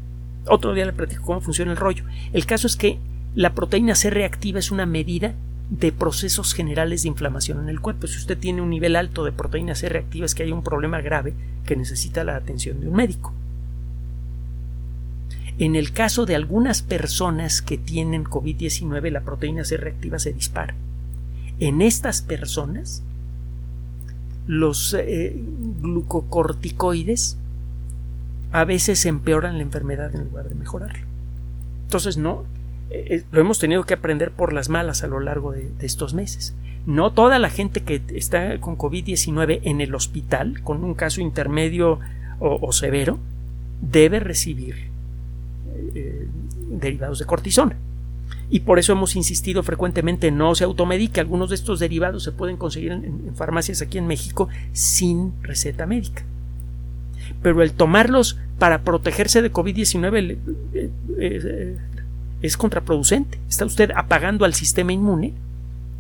Otro 0.47 0.75
día 0.75 0.87
le 0.87 0.93
platico 0.93 1.25
cómo 1.25 1.41
funciona 1.41 1.73
el 1.73 1.77
rollo. 1.77 2.05
El 2.33 2.47
caso 2.47 2.69
es 2.69 2.77
que 2.77 3.01
la 3.35 3.53
proteína 3.53 3.97
C 3.97 4.11
reactiva 4.11 4.61
es 4.61 4.71
una 4.71 4.87
medida 4.87 5.35
de 5.71 5.91
procesos 5.91 6.55
generales 6.55 7.03
de 7.03 7.09
inflamación 7.09 7.59
en 7.59 7.69
el 7.69 7.81
cuerpo. 7.81 8.07
Si 8.07 8.17
usted 8.17 8.39
tiene 8.39 8.63
un 8.63 8.71
nivel 8.71 8.95
alto 8.95 9.25
de 9.25 9.33
proteínas 9.33 9.81
C 9.81 9.89
reactivas, 9.89 10.37
que 10.37 10.45
hay 10.45 10.53
un 10.53 10.63
problema 10.63 11.01
grave 11.01 11.35
que 11.67 11.75
necesita 11.75 12.23
la 12.23 12.37
atención 12.37 12.81
de 12.81 12.87
un 12.87 12.95
médico. 12.95 13.35
En 15.61 15.77
el 15.77 15.93
caso 15.93 16.25
de 16.25 16.35
algunas 16.35 16.81
personas 16.81 17.61
que 17.61 17.77
tienen 17.77 18.25
COVID-19, 18.25 19.11
la 19.11 19.21
proteína 19.21 19.63
C 19.63 19.77
reactiva 19.77 20.19
se 20.19 20.33
dispara. 20.33 20.75
En 21.59 21.83
estas 21.83 22.23
personas, 22.23 23.03
los 24.47 24.97
eh, 24.99 25.37
glucocorticoides 25.83 27.37
a 28.53 28.65
veces 28.65 29.05
empeoran 29.05 29.59
la 29.59 29.63
enfermedad 29.63 30.15
en 30.17 30.25
lugar 30.25 30.49
de 30.49 30.55
mejorarla. 30.55 31.05
Entonces, 31.83 32.17
no, 32.17 32.45
eh, 32.89 33.05
eh, 33.11 33.25
lo 33.31 33.43
hemos 33.43 33.59
tenido 33.59 33.85
que 33.85 33.93
aprender 33.93 34.31
por 34.31 34.55
las 34.55 34.71
malas 34.71 35.05
a 35.05 35.09
lo 35.09 35.21
largo 35.21 35.53
de, 35.53 35.71
estos 35.81 36.15
meses. 36.15 36.55
No 36.87 37.13
toda 37.13 37.39
la 37.39 37.51
gente 37.51 37.83
que 37.83 38.01
está 38.15 38.59
con 38.61 38.79
COVID-19 38.79 39.61
en 39.65 39.83
el 39.83 39.95
hospital, 39.95 40.63
con 40.63 40.85
un 40.85 40.95
caso 40.95 41.21
intermedio 41.21 41.99
o, 42.39 42.73
severo, 42.73 43.19
debe 43.83 44.19
recibir 44.19 44.90
derivados 46.81 47.19
de 47.19 47.27
cortisona. 47.27 47.77
Y 48.51 48.61
por 48.61 48.79
eso 48.79 48.93
hemos 48.93 49.15
insistido 49.15 49.63
frecuentemente 49.63 50.31
no 50.33 50.55
se 50.55 50.65
automedique. 50.65 51.21
Algunos 51.21 51.51
de 51.51 51.55
estos 51.55 51.79
derivados 51.79 52.25
se 52.25 52.33
pueden 52.33 52.57
conseguir 52.57 52.93
en 52.93 53.35
farmacias 53.37 53.81
aquí 53.81 53.99
en 53.99 54.09
México 54.09 54.49
sin 54.73 55.33
receta 55.43 55.87
médica. 55.87 56.25
Pero 57.43 57.63
el 57.63 57.73
tomarlos 57.73 58.39
para 58.59 58.83
protegerse 58.83 59.41
de 59.41 59.53
COVID-19 59.53 60.39
es 62.43 62.57
contraproducente. 62.57 63.39
Está 63.49 63.65
usted 63.65 63.93
apagando 63.95 64.45
al 64.45 64.55
sistema 64.55 64.93
inmune, 64.93 65.33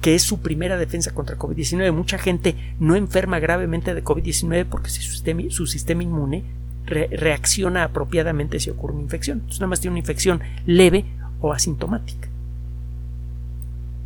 que 0.00 0.14
es 0.14 0.22
su 0.22 0.40
primera 0.40 0.76
defensa 0.76 1.12
contra 1.12 1.38
COVID-19. 1.38 1.92
Mucha 1.92 2.18
gente 2.18 2.56
no 2.80 2.96
enferma 2.96 3.38
gravemente 3.38 3.94
de 3.94 4.02
COVID-19 4.02 4.66
porque 4.66 4.90
su 4.90 5.02
sistema, 5.02 5.42
su 5.50 5.66
sistema 5.66 6.02
inmune 6.02 6.42
reacciona 6.90 7.84
apropiadamente 7.84 8.60
si 8.60 8.70
ocurre 8.70 8.94
una 8.94 9.02
infección. 9.02 9.38
Entonces 9.38 9.60
nada 9.60 9.68
más 9.68 9.80
tiene 9.80 9.92
una 9.92 10.00
infección 10.00 10.40
leve 10.66 11.04
o 11.40 11.52
asintomática. 11.52 12.28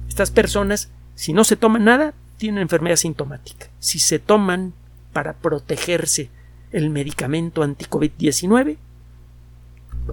Estas 0.09 0.31
personas, 0.31 0.91
si 1.15 1.33
no 1.33 1.45
se 1.45 1.57
toman 1.57 1.85
nada, 1.85 2.15
tienen 2.37 2.63
enfermedad 2.63 2.95
asintomática. 2.95 3.67
Si 3.81 3.99
se 3.99 4.19
toman 4.19 4.73
para 5.13 5.35
protegerse 5.35 6.31
el 6.73 6.91
medicamento 6.91 7.63
anti-COVID-19, 7.63 8.77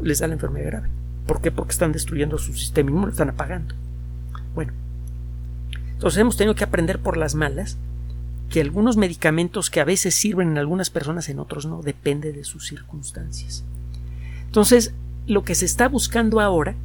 les 0.02 0.20
da 0.20 0.28
la 0.28 0.34
enfermedad 0.34 0.68
grave. 0.68 0.90
¿Por 1.28 1.42
qué? 1.42 1.52
Porque 1.52 1.72
están 1.72 1.92
destruyendo 1.92 2.38
su 2.38 2.54
sistema 2.54 2.90
inmune, 2.90 3.12
están 3.12 3.30
apagando. 3.30 3.76
Bueno, 4.56 4.74
entonces 5.94 6.20
hemos 6.20 6.38
tenido 6.38 6.56
que 6.56 6.64
aprender 6.64 7.00
por 7.00 7.18
las 7.18 7.36
malas 7.36 7.78
que 8.52 8.62
algunos 8.62 8.98
medicamentos 8.98 9.70
que 9.70 9.80
a 9.80 9.86
veces 9.86 10.14
sirven 10.14 10.50
en 10.50 10.58
algunas 10.58 10.90
personas, 10.90 11.30
en 11.30 11.40
otros 11.40 11.66
no, 11.66 11.82
depende 11.82 12.34
de 12.34 12.44
sus 12.44 12.68
circunstancias. 12.68 13.64
Entonces, 14.46 14.94
lo 15.26 15.44
que 15.46 15.56
se 15.56 15.66
está 15.66 15.88
buscando 15.88 16.42
ahora 16.42 16.76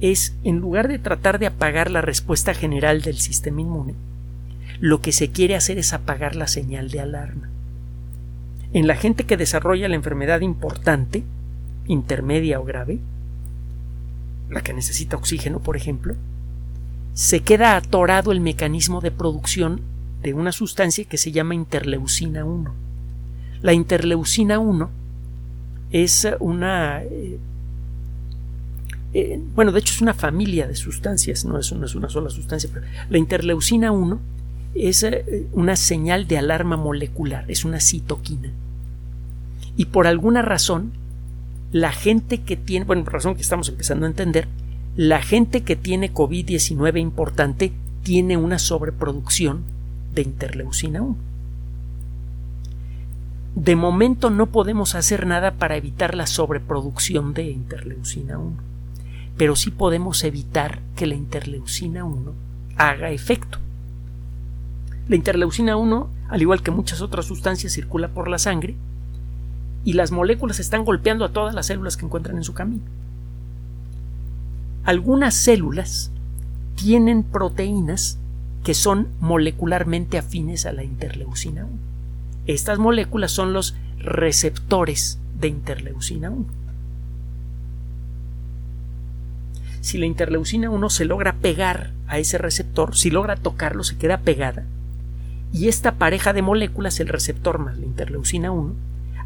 es, 0.00 0.34
en 0.44 0.60
lugar 0.60 0.88
de 0.88 0.98
tratar 0.98 1.38
de 1.38 1.46
apagar 1.46 1.90
la 1.90 2.00
respuesta 2.00 2.54
general 2.54 3.02
del 3.02 3.18
sistema 3.18 3.60
inmune, 3.60 3.94
lo 4.80 5.02
que 5.02 5.12
se 5.12 5.30
quiere 5.30 5.56
hacer 5.56 5.76
es 5.76 5.92
apagar 5.92 6.36
la 6.36 6.46
señal 6.46 6.90
de 6.90 7.00
alarma. 7.00 7.50
En 8.72 8.86
la 8.86 8.96
gente 8.96 9.24
que 9.24 9.36
desarrolla 9.36 9.90
la 9.90 9.96
enfermedad 9.96 10.40
importante, 10.40 11.22
intermedia 11.86 12.60
o 12.60 12.64
grave, 12.64 12.98
la 14.48 14.62
que 14.62 14.72
necesita 14.72 15.16
oxígeno, 15.16 15.58
por 15.60 15.76
ejemplo, 15.76 16.14
se 17.12 17.40
queda 17.40 17.76
atorado 17.76 18.32
el 18.32 18.40
mecanismo 18.40 19.02
de 19.02 19.10
producción 19.10 19.82
de 20.22 20.34
una 20.34 20.52
sustancia 20.52 21.04
que 21.04 21.18
se 21.18 21.32
llama 21.32 21.54
interleucina 21.54 22.44
1. 22.44 22.74
La 23.62 23.72
interleucina 23.72 24.58
1 24.58 24.90
es 25.92 26.28
una 26.38 27.02
eh, 27.02 27.38
eh, 29.12 29.40
bueno, 29.54 29.72
de 29.72 29.80
hecho 29.80 29.92
es 29.92 30.00
una 30.00 30.14
familia 30.14 30.68
de 30.68 30.76
sustancias, 30.76 31.44
no 31.44 31.58
es, 31.58 31.72
una 31.72 32.08
sola 32.08 32.30
sustancia, 32.30 32.70
pero 32.72 32.86
la 33.08 33.18
interleucina 33.18 33.90
1 33.90 34.20
es 34.74 35.02
eh, 35.02 35.46
una 35.52 35.74
señal 35.74 36.28
de 36.28 36.38
alarma 36.38 36.76
molecular, 36.76 37.44
es 37.50 37.64
una 37.64 37.80
citoquina. 37.80 38.50
Y 39.76 39.86
por 39.86 40.06
alguna 40.06 40.42
razón, 40.42 40.92
la 41.72 41.92
gente 41.92 42.42
que 42.42 42.56
tiene, 42.56 42.84
bueno, 42.84 43.02
por 43.04 43.14
razón 43.14 43.34
que 43.34 43.42
estamos 43.42 43.68
empezando 43.68 44.06
a 44.06 44.10
entender, 44.10 44.46
la 44.96 45.22
gente 45.22 45.62
que 45.62 45.76
tiene 45.76 46.12
COVID-19 46.12 47.00
importante 47.00 47.72
tiene 48.02 48.36
una 48.36 48.58
sobreproducción 48.58 49.64
de 50.14 50.22
interleucina 50.22 51.02
1. 51.02 51.16
De 53.54 53.76
momento 53.76 54.30
no 54.30 54.46
podemos 54.46 54.94
hacer 54.94 55.26
nada 55.26 55.52
para 55.52 55.76
evitar 55.76 56.14
la 56.14 56.26
sobreproducción 56.26 57.34
de 57.34 57.50
interleucina 57.50 58.38
1, 58.38 58.56
pero 59.36 59.56
sí 59.56 59.70
podemos 59.70 60.22
evitar 60.22 60.80
que 60.94 61.06
la 61.06 61.16
interleucina 61.16 62.04
1 62.04 62.32
haga 62.76 63.10
efecto. 63.10 63.58
La 65.08 65.16
interleucina 65.16 65.76
1, 65.76 66.08
al 66.28 66.40
igual 66.40 66.62
que 66.62 66.70
muchas 66.70 67.00
otras 67.00 67.26
sustancias, 67.26 67.72
circula 67.72 68.08
por 68.08 68.28
la 68.28 68.38
sangre 68.38 68.76
y 69.84 69.94
las 69.94 70.12
moléculas 70.12 70.60
están 70.60 70.84
golpeando 70.84 71.24
a 71.24 71.32
todas 71.32 71.54
las 71.54 71.66
células 71.66 71.96
que 71.96 72.04
encuentran 72.06 72.36
en 72.36 72.44
su 72.44 72.54
camino. 72.54 72.84
algunas 74.84 75.34
células 75.34 76.10
tienen 76.76 77.22
proteínas 77.24 78.19
que 78.64 78.74
son 78.74 79.08
molecularmente 79.20 80.18
afines 80.18 80.66
a 80.66 80.72
la 80.72 80.84
interleucina 80.84 81.64
1. 81.64 81.72
Estas 82.46 82.78
moléculas 82.78 83.30
son 83.30 83.52
los 83.52 83.76
receptores 83.98 85.18
de 85.38 85.48
interleucina 85.48 86.30
1. 86.30 86.46
Si 89.80 89.96
la 89.96 90.06
interleucina 90.06 90.68
1 90.68 90.90
se 90.90 91.04
logra 91.04 91.36
pegar 91.36 91.92
a 92.06 92.18
ese 92.18 92.38
receptor, 92.38 92.96
si 92.96 93.10
logra 93.10 93.36
tocarlo, 93.36 93.82
se 93.82 93.96
queda 93.96 94.18
pegada. 94.18 94.64
Y 95.52 95.68
esta 95.68 95.92
pareja 95.92 96.32
de 96.32 96.42
moléculas, 96.42 97.00
el 97.00 97.08
receptor 97.08 97.58
más 97.58 97.78
la 97.78 97.86
interleucina 97.86 98.52
1, 98.52 98.74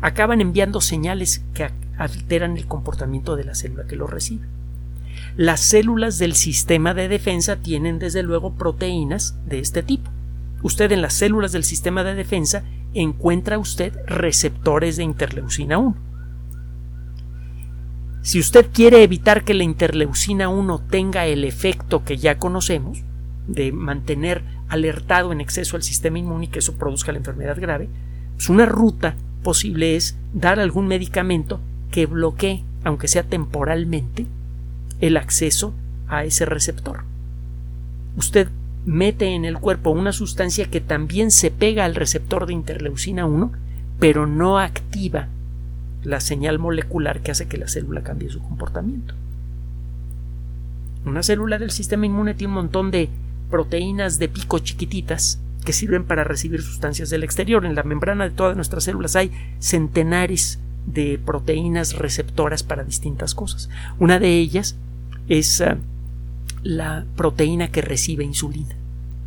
acaban 0.00 0.40
enviando 0.40 0.80
señales 0.80 1.42
que 1.54 1.70
alteran 1.98 2.56
el 2.56 2.66
comportamiento 2.66 3.36
de 3.36 3.44
la 3.44 3.54
célula 3.54 3.86
que 3.86 3.96
lo 3.96 4.06
recibe. 4.06 4.46
Las 5.36 5.60
células 5.62 6.18
del 6.18 6.34
sistema 6.34 6.94
de 6.94 7.08
defensa 7.08 7.56
tienen 7.56 7.98
desde 7.98 8.22
luego 8.22 8.54
proteínas 8.54 9.36
de 9.46 9.58
este 9.58 9.82
tipo. 9.82 10.08
Usted 10.62 10.92
en 10.92 11.02
las 11.02 11.14
células 11.14 11.50
del 11.50 11.64
sistema 11.64 12.04
de 12.04 12.14
defensa 12.14 12.62
encuentra 12.94 13.58
usted 13.58 13.92
receptores 14.06 14.96
de 14.96 15.02
interleucina 15.02 15.78
1. 15.78 15.96
Si 18.22 18.38
usted 18.38 18.68
quiere 18.72 19.02
evitar 19.02 19.42
que 19.42 19.54
la 19.54 19.64
interleucina 19.64 20.48
1 20.48 20.78
tenga 20.88 21.26
el 21.26 21.44
efecto 21.44 22.04
que 22.04 22.16
ya 22.16 22.38
conocemos, 22.38 23.02
de 23.48 23.72
mantener 23.72 24.44
alertado 24.68 25.32
en 25.32 25.40
exceso 25.40 25.76
al 25.76 25.82
sistema 25.82 26.18
inmune 26.18 26.46
y 26.46 26.48
que 26.48 26.60
eso 26.60 26.78
produzca 26.78 27.10
la 27.10 27.18
enfermedad 27.18 27.60
grave, 27.60 27.88
pues 28.36 28.48
una 28.48 28.66
ruta 28.66 29.16
posible 29.42 29.96
es 29.96 30.16
dar 30.32 30.60
algún 30.60 30.86
medicamento 30.86 31.60
que 31.90 32.06
bloquee, 32.06 32.62
aunque 32.84 33.08
sea 33.08 33.24
temporalmente, 33.24 34.26
el 35.06 35.18
acceso 35.18 35.75
a 36.08 36.25
ese 36.25 36.46
receptor. 36.46 37.04
Usted 38.16 38.49
mete 38.87 39.34
en 39.34 39.44
el 39.44 39.58
cuerpo 39.58 39.90
una 39.90 40.12
sustancia 40.12 40.70
que 40.70 40.80
también 40.80 41.30
se 41.30 41.50
pega 41.50 41.84
al 41.84 41.94
receptor 41.94 42.46
de 42.46 42.54
interleucina 42.54 43.26
1, 43.26 43.52
pero 43.99 44.26
no 44.26 44.58
activa 44.58 45.28
la 46.04 46.20
señal 46.20 46.58
molecular 46.58 47.20
que 47.20 47.32
hace 47.32 47.49
que 47.49 47.58
la 47.58 47.68
célula 47.68 48.02
cambie 48.02 48.30
su 48.30 48.40
comportamiento. 48.40 49.14
Una 51.04 51.23
célula 51.23 51.58
del 51.58 51.70
sistema 51.70 52.06
inmune 52.06 52.32
tiene 52.32 52.52
un 52.52 52.62
montón 52.62 52.90
de 52.90 53.11
proteínas 53.50 54.18
de 54.18 54.28
pico 54.28 54.58
chiquititas 54.58 55.38
que 55.66 55.75
sirven 55.75 56.04
para 56.04 56.25
recibir 56.25 56.62
sustancias 56.62 57.11
del 57.11 57.25
exterior. 57.25 57.66
En 57.66 57.75
la 57.75 57.82
membrana 57.82 58.25
de 58.25 58.30
todas 58.30 58.56
nuestras 58.56 58.84
células 58.84 59.16
hay 59.16 59.30
centenares 59.58 60.61
de 60.87 61.18
proteínas 61.23 61.94
receptoras 61.94 62.62
para 62.62 62.84
distintas 62.84 63.34
cosas. 63.34 63.68
Una 63.99 64.18
de 64.18 64.38
ellas 64.38 64.76
es 65.28 65.61
ah, 65.61 65.78
la 66.62 67.04
proteína 67.16 67.69
que 67.69 67.83
recibe 67.83 68.25
insulina. 68.25 68.75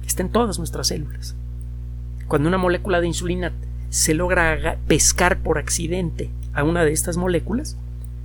Está 0.06 0.24
en 0.24 0.30
todas 0.30 0.58
nuestras 0.58 0.88
células. 0.88 1.36
Cuando 2.28 2.50
una 2.50 2.58
molécula 2.58 3.02
de 3.02 3.08
insulina 3.08 3.52
se 3.90 4.14
logra 4.14 4.78
pescar 4.88 5.40
por 5.40 5.58
accidente 5.58 6.30
a 6.54 6.64
una 6.64 6.84
de 6.84 6.92
estas 6.92 7.18
moléculas, 7.18 7.78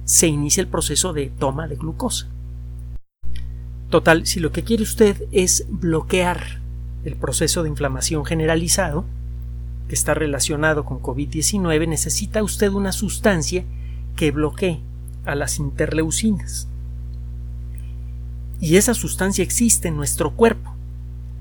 se 0.05 0.26
inicia 0.26 0.61
el 0.61 0.69
proceso 0.69 1.12
de 1.12 1.31
toma 1.38 1.69
de 1.69 1.76
glucosa. 1.76 2.29
Total, 3.91 4.26
si 4.26 4.41
lo 4.41 4.52
que 4.52 4.62
quiere 4.62 4.83
usted 4.83 5.25
es 5.33 5.67
bloquear 5.69 6.61
el 7.05 7.14
proceso 7.14 7.62
de 7.62 7.69
inflamación 7.69 8.25
generalizado, 8.25 9.05
que 9.88 9.95
está 9.95 10.14
relacionado 10.14 10.85
con 10.85 11.00
COVID-19, 11.00 11.87
necesita 11.87 12.43
usted 12.43 12.73
una 12.73 12.93
sustancia 12.93 13.64
que 14.17 14.31
bloquee 14.31 14.81
a 15.25 15.35
las 15.35 15.59
interleucinas. 15.59 16.69
Y 18.62 18.76
esa 18.76 18.95
sustancia 18.95 19.45
existe 19.45 19.88
en 19.88 19.97
nuestro 19.97 20.31
cuerpo. 20.31 20.75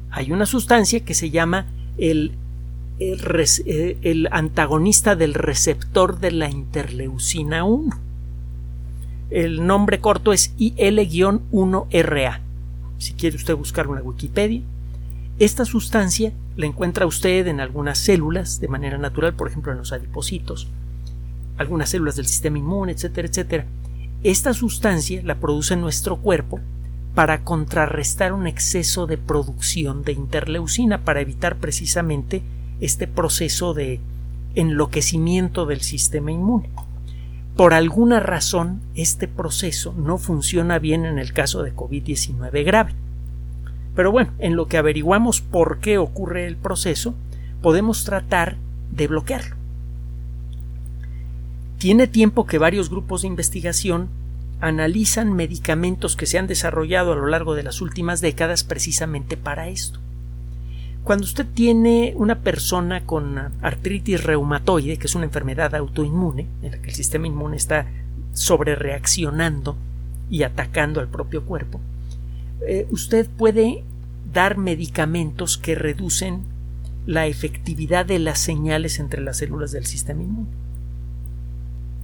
Hay 0.10 0.34
una 0.34 0.46
sustancia 0.46 1.06
que 1.06 1.14
se 1.14 1.30
llama 1.30 1.68
el 1.98 2.34
eh, 3.04 3.98
el, 4.04 4.28
antagonista 4.32 5.16
del 5.16 5.34
receptor 5.34 6.20
de 6.20 6.30
la 6.30 6.52
interleucina 6.52 7.64
1. 7.64 7.98
El 9.32 9.66
nombre 9.66 10.00
corto 10.00 10.34
es 10.34 10.54
IL-1RA. 10.60 12.42
Si 13.00 13.14
quiere 13.14 13.38
usted 13.38 13.56
buscar 13.56 13.88
una 13.88 14.02
Wikipedia. 14.02 14.62
Esta 15.40 15.66
sustancia 15.66 16.32
la 16.58 16.68
encuentra 16.68 17.08
usted 17.08 17.48
en 17.48 17.60
algunas 17.60 17.98
células 17.98 18.60
de 18.60 18.68
manera 18.68 19.00
natural, 19.00 19.34
por 19.34 19.48
ejemplo 19.48 19.72
en 19.72 19.80
los 19.80 19.94
adipocitos, 19.94 20.68
algunas 21.58 21.90
células 21.90 22.18
del 22.18 22.28
sistema 22.28 22.60
inmune, 22.60 22.92
etcétera, 22.92 23.28
etcétera. 23.28 23.66
Esta 24.22 24.54
sustancia 24.54 25.24
la 25.24 25.40
produce 25.40 25.76
nuestro 25.76 26.18
cuerpo 26.18 26.60
para 27.16 27.44
contrarrestar 27.44 28.34
un 28.34 28.48
exceso 28.48 29.08
de 29.08 29.18
producción 29.18 30.04
de 30.04 30.14
interleucina, 30.14 31.04
para 31.04 31.22
evitar 31.22 31.58
precisamente 31.58 32.42
este 32.80 33.08
proceso 33.08 33.74
de 33.74 34.00
enloquecimiento 34.56 35.66
del 35.66 35.82
sistema 35.82 36.32
inmune. 36.32 36.70
Por 37.56 37.74
alguna 37.74 38.20
razón, 38.20 38.82
este 38.96 39.28
proceso 39.28 39.94
no 39.98 40.18
funciona 40.18 40.80
bien 40.80 41.06
en 41.06 41.20
el 41.20 41.34
caso 41.34 41.64
de 41.64 41.76
COVID-19 41.76 42.64
grave. 42.66 42.94
Pero 43.96 44.12
bueno, 44.12 44.32
en 44.40 44.56
lo 44.56 44.68
que 44.68 44.78
averiguamos 44.78 45.42
por 45.42 45.80
qué 45.80 45.98
ocurre 45.98 46.48
el 46.48 46.56
proceso, 46.56 47.14
podemos 47.62 48.06
tratar 48.06 48.56
de 48.92 49.08
bloquearlo. 49.08 49.56
Tiene 51.78 52.08
tiempo 52.08 52.46
que 52.46 52.58
varios 52.58 52.90
grupos 52.90 53.24
de 53.24 53.28
investigación 53.28 54.08
analizan 54.62 55.34
medicamentos 55.34 56.16
que 56.16 56.26
se 56.26 56.38
han 56.38 56.48
desarrollado 56.48 57.14
a 57.14 57.16
lo 57.16 57.28
largo 57.28 57.56
de 57.56 57.64
las 57.64 57.82
últimas 57.82 58.22
décadas 58.22 58.64
precisamente 58.64 59.38
para 59.38 59.68
esto. 59.68 60.00
Cuando 61.04 61.26
usted 61.26 61.48
tiene 61.54 62.14
una 62.16 62.40
persona 62.40 63.06
con 63.06 63.38
artritis 63.62 64.24
reumatoide, 64.24 64.98
que 64.98 65.08
es 65.08 65.16
una 65.16 65.26
enfermedad 65.26 65.74
autoinmune, 65.76 66.48
en 66.62 66.72
la 66.72 66.78
que 66.78 66.90
el 66.90 66.96
sistema 66.96 67.28
inmune 67.28 67.58
está 67.58 67.88
sobrereaccionando 68.34 69.76
y 70.30 70.44
atacando 70.44 71.00
al 71.00 71.08
propio 71.08 71.44
cuerpo, 71.44 71.82
eh, 72.68 72.88
usted 72.92 73.28
puede 73.28 73.84
dar 74.32 74.58
medicamentos 74.58 75.58
que 75.58 75.76
reducen 75.76 76.44
la 77.08 77.26
efectividad 77.26 78.06
de 78.06 78.20
las 78.20 78.38
señales 78.40 79.00
entre 79.00 79.22
las 79.22 79.38
células 79.38 79.72
del 79.72 79.88
sistema 79.88 80.22
inmune 80.22 80.62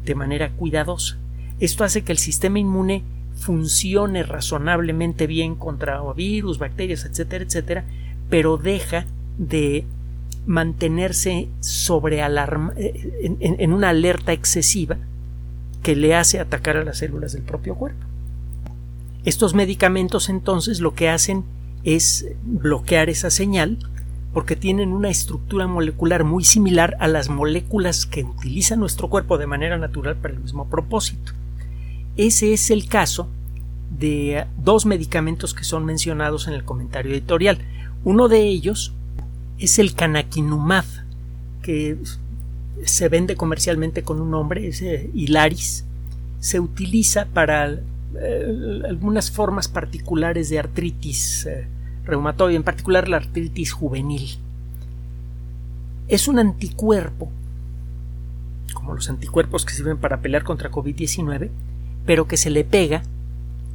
de 0.07 0.15
manera 0.15 0.49
cuidadosa. 0.51 1.17
Esto 1.59 1.83
hace 1.83 2.03
que 2.03 2.11
el 2.11 2.17
sistema 2.17 2.59
inmune 2.59 3.03
funcione 3.35 4.23
razonablemente 4.23 5.27
bien 5.27 5.55
contra 5.55 6.01
virus, 6.13 6.59
bacterias, 6.59 7.05
etcétera, 7.05 7.43
etcétera, 7.43 7.85
pero 8.29 8.57
deja 8.57 9.05
de 9.37 9.85
mantenerse 10.45 11.49
sobre 11.59 12.21
eh, 12.21 13.37
en, 13.39 13.73
una 13.73 13.89
alerta 13.89 14.33
excesiva 14.33 14.97
que 15.83 15.95
le 15.95 16.15
hace 16.15 16.39
atacar 16.39 16.77
a 16.77 16.83
las 16.83 16.97
células 16.97 17.33
del 17.33 17.43
propio 17.43 17.75
cuerpo. 17.75 18.05
Estos 19.25 19.53
medicamentos 19.53 20.29
entonces 20.29 20.79
lo 20.79 20.95
que 20.95 21.09
hacen 21.09 21.43
es 21.83 22.27
bloquear 22.43 23.09
esa 23.09 23.29
señal 23.29 23.77
porque 24.33 24.55
tienen 24.55 24.93
una 24.93 25.09
estructura 25.09 25.67
molecular 25.67 26.23
muy 26.23 26.43
similar 26.43 26.95
a 26.99 27.07
las 27.07 27.29
moléculas 27.29 28.05
que 28.05 28.23
utiliza 28.23 28.75
nuestro 28.75 29.09
cuerpo 29.09 29.37
de 29.37 29.47
manera 29.47 29.77
natural 29.77 30.15
para 30.15 30.33
el 30.33 30.39
mismo 30.39 30.69
propósito. 30.69 31.33
Ese 32.17 32.51
es 32.51 32.71
el 32.71 32.87
caso 32.87 33.29
de 33.91 34.45
dos 34.57 34.85
medicamentos 34.87 35.53
que 35.53 35.63
son 35.63 35.85
mencionados 35.85 36.47
en 36.47 36.53
el 36.53 36.63
comentario 36.63 37.11
editorial. 37.11 37.59
Uno 38.03 38.27
de 38.27 38.41
ellos 38.41 38.93
es 39.59 39.77
el 39.77 39.93
canakinumab, 39.93 40.85
que 41.61 41.97
se 42.83 43.09
vende 43.09 43.35
comercialmente 43.35 44.03
con 44.03 44.19
un 44.19 44.31
nombre, 44.31 44.67
es 44.67 44.81
eh, 44.81 45.09
Hilaris. 45.13 45.85
Se 46.39 46.59
utiliza 46.59 47.25
para 47.25 47.71
eh, 47.71 48.81
algunas 48.87 49.31
formas 49.31 49.67
particulares 49.67 50.49
de 50.49 50.59
artritis 50.59 51.45
eh, 51.45 51.67
reumatoide, 52.03 52.55
en 52.55 52.63
particular 52.63 53.07
la 53.07 53.17
artritis 53.17 53.73
juvenil. 53.73 54.37
Es 56.07 56.27
un 56.27 56.39
anticuerpo, 56.39 57.29
como 58.73 58.95
los 58.95 59.09
anticuerpos 59.09 59.65
que 59.65 59.73
sirven 59.73 59.97
para 59.97 60.21
pelear 60.21 60.43
contra 60.43 60.71
COVID-19, 60.71 61.49
pero 62.07 62.27
que 62.27 62.37
se 62.37 62.49
le 62.49 62.63
pega 62.63 63.03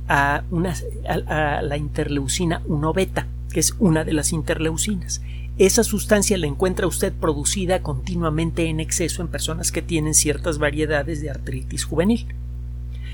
a, 0.08 0.42
una, 0.50 0.74
a 1.06 1.62
la 1.62 1.76
interleucina 1.76 2.62
1 2.66 2.92
beta 2.92 3.28
que 3.52 3.60
es 3.60 3.76
una 3.78 4.02
de 4.04 4.14
las 4.14 4.32
interleucinas. 4.32 5.22
Esa 5.58 5.84
sustancia 5.84 6.38
la 6.38 6.46
encuentra 6.46 6.86
usted 6.86 7.12
producida 7.12 7.82
continuamente 7.82 8.66
en 8.66 8.80
exceso 8.80 9.22
en 9.22 9.28
personas 9.28 9.70
que 9.70 9.82
tienen 9.82 10.14
ciertas 10.14 10.58
variedades 10.58 11.20
de 11.20 11.30
artritis 11.30 11.84
juvenil. 11.84 12.26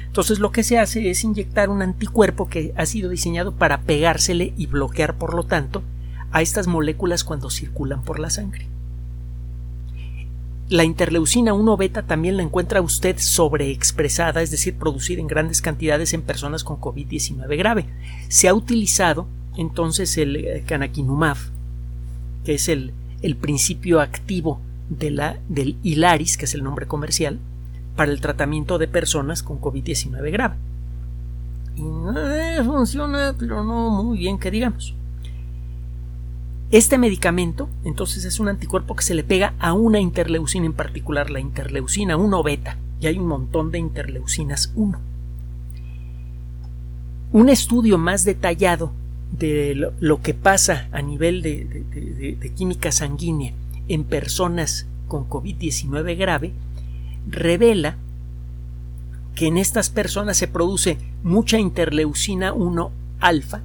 Entonces 0.07 0.39
lo 0.39 0.53
que 0.53 0.63
se 0.63 0.79
hace 0.79 1.11
es 1.11 1.25
inyectar 1.25 1.69
un 1.69 1.83
anticuerpo 1.83 2.49
que 2.49 2.73
ha 2.77 2.87
sido 2.87 3.11
diseñado 3.11 3.53
para 3.53 3.83
pegársele 3.83 4.55
y 4.57 4.67
bloquear 4.67 5.17
por 5.19 5.35
lo 5.35 5.43
tanto 5.43 5.83
a 6.31 6.41
estas 6.41 6.67
moléculas 6.67 7.25
cuando 7.25 7.51
circulan 7.51 8.03
por 8.03 8.19
la 8.19 8.31
sangre. 8.31 8.67
La 10.69 10.85
interleucina 10.85 11.55
1 11.55 11.77
beta 11.77 12.03
también 12.03 12.37
la 12.37 12.43
encuentra 12.43 12.83
usted 12.83 13.17
sobreexpresada, 13.19 14.43
es 14.43 14.51
decir, 14.51 14.77
producida 14.77 15.21
en 15.21 15.27
grandes 15.27 15.63
cantidades 15.63 16.13
en 16.13 16.23
personas 16.23 16.63
con 16.63 16.79
COVID-19 16.79 17.57
grave. 17.57 17.87
Se 18.29 18.49
ha 18.49 18.55
utilizado 18.55 19.27
entonces 19.57 20.19
el 20.19 20.37
eh, 20.37 20.65
canakinumab, 20.67 21.39
que 22.45 22.55
es 22.55 22.69
el, 22.69 22.93
el 23.23 23.37
principio 23.37 24.01
activo 24.01 24.61
de 24.91 25.11
la, 25.11 25.39
del 25.49 25.77
Hilaris, 25.83 26.37
que 26.37 26.45
es 26.45 26.55
el 26.55 26.63
nombre 26.63 26.87
comercial, 26.87 27.39
para 27.97 28.13
el 28.13 28.21
tratamiento 28.21 28.79
de 28.79 28.89
personas 28.89 29.43
con 29.43 29.61
COVID-19 29.61 30.31
grave. 30.31 30.57
Y 31.77 31.83
no 31.83 32.15
funciona, 32.65 33.35
pero 33.39 33.65
no 33.65 34.03
muy 34.03 34.19
bien 34.19 34.39
que 34.39 34.51
digamos. 34.51 34.95
Este 36.71 36.99
medicamento, 36.99 37.69
entonces, 37.85 38.27
es 38.27 38.41
un 38.41 38.49
anticuerpo 38.49 38.95
que 38.95 39.03
se 39.03 39.15
le 39.15 39.25
pega 39.25 39.55
a 39.59 39.73
una 39.73 40.01
interleucina 40.01 40.67
en 40.67 40.75
particular, 40.75 41.31
la 41.31 41.41
interleucina 41.41 42.17
1 42.19 42.43
beta, 42.43 42.77
y 43.01 43.07
hay 43.07 43.19
un 43.19 43.27
montón 43.27 43.71
de 43.71 43.79
interleucinas 43.79 44.73
1. 44.75 44.99
Un 47.33 47.49
estudio 47.49 47.97
más 47.97 48.25
detallado 48.25 48.93
de 49.33 49.93
lo, 49.99 50.21
que 50.21 50.35
pasa 50.35 50.89
a 50.93 51.01
nivel 51.01 51.43
de 51.43 52.53
química 52.55 52.93
sanguínea 52.93 53.53
en 53.89 54.05
personas 54.05 54.87
con 55.09 55.29
COVID-19 55.29 56.17
grave 56.17 56.53
revela 57.29 57.97
que 59.35 59.47
en 59.47 59.57
estas 59.57 59.89
personas 59.91 60.37
se 60.37 60.49
produce 60.49 60.99
mucha 61.23 61.59
interleucina 61.59 62.53
1 62.53 62.91
alfa 63.21 63.63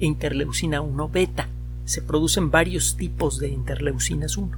e 0.00 0.06
interleucina 0.06 0.80
1 0.80 1.08
beta. 1.08 1.48
Se 1.84 2.02
producen 2.02 2.50
varios 2.50 2.96
tipos 2.96 3.38
de 3.38 3.48
interleucinas 3.48 4.36
1. 4.36 4.50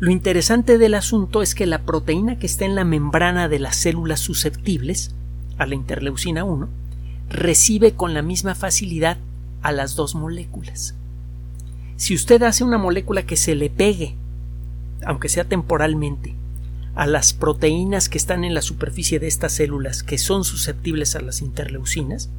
Lo 0.00 0.10
interesante 0.10 0.78
del 0.78 0.94
asunto 0.94 1.42
es 1.42 1.54
que 1.54 1.66
la 1.66 1.82
proteína 1.82 2.38
que 2.38 2.46
está 2.46 2.64
en 2.64 2.74
la 2.74 2.84
membrana 2.84 3.48
de 3.48 3.58
las 3.58 3.76
células 3.76 4.20
susceptibles 4.20 5.14
a 5.58 5.66
la 5.66 5.74
interleucina 5.74 6.42
1 6.44 6.68
recibe 7.28 7.92
con 7.92 8.14
la 8.14 8.22
misma 8.22 8.54
facilidad 8.54 9.18
a 9.62 9.72
las 9.72 9.96
dos 9.96 10.14
moléculas. 10.14 10.94
Si 11.96 12.14
usted 12.14 12.42
hace 12.42 12.64
una 12.64 12.78
molécula 12.78 13.24
que 13.24 13.36
se 13.36 13.54
le 13.54 13.68
pegue, 13.68 14.14
aunque 15.04 15.28
sea 15.28 15.44
temporalmente, 15.44 16.34
a 16.94 17.06
las 17.06 17.32
proteínas 17.32 18.08
que 18.08 18.18
están 18.18 18.42
en 18.42 18.54
la 18.54 18.62
superficie 18.62 19.20
de 19.20 19.28
estas 19.28 19.52
células 19.52 20.02
que 20.02 20.18
son 20.18 20.44
susceptibles 20.44 21.14
a 21.14 21.20
las 21.20 21.42
interleucinas, 21.42 22.30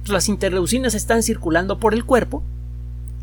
pues 0.00 0.10
las 0.10 0.28
interleucinas 0.28 0.94
están 0.94 1.22
circulando 1.22 1.78
por 1.78 1.94
el 1.94 2.04
cuerpo, 2.04 2.42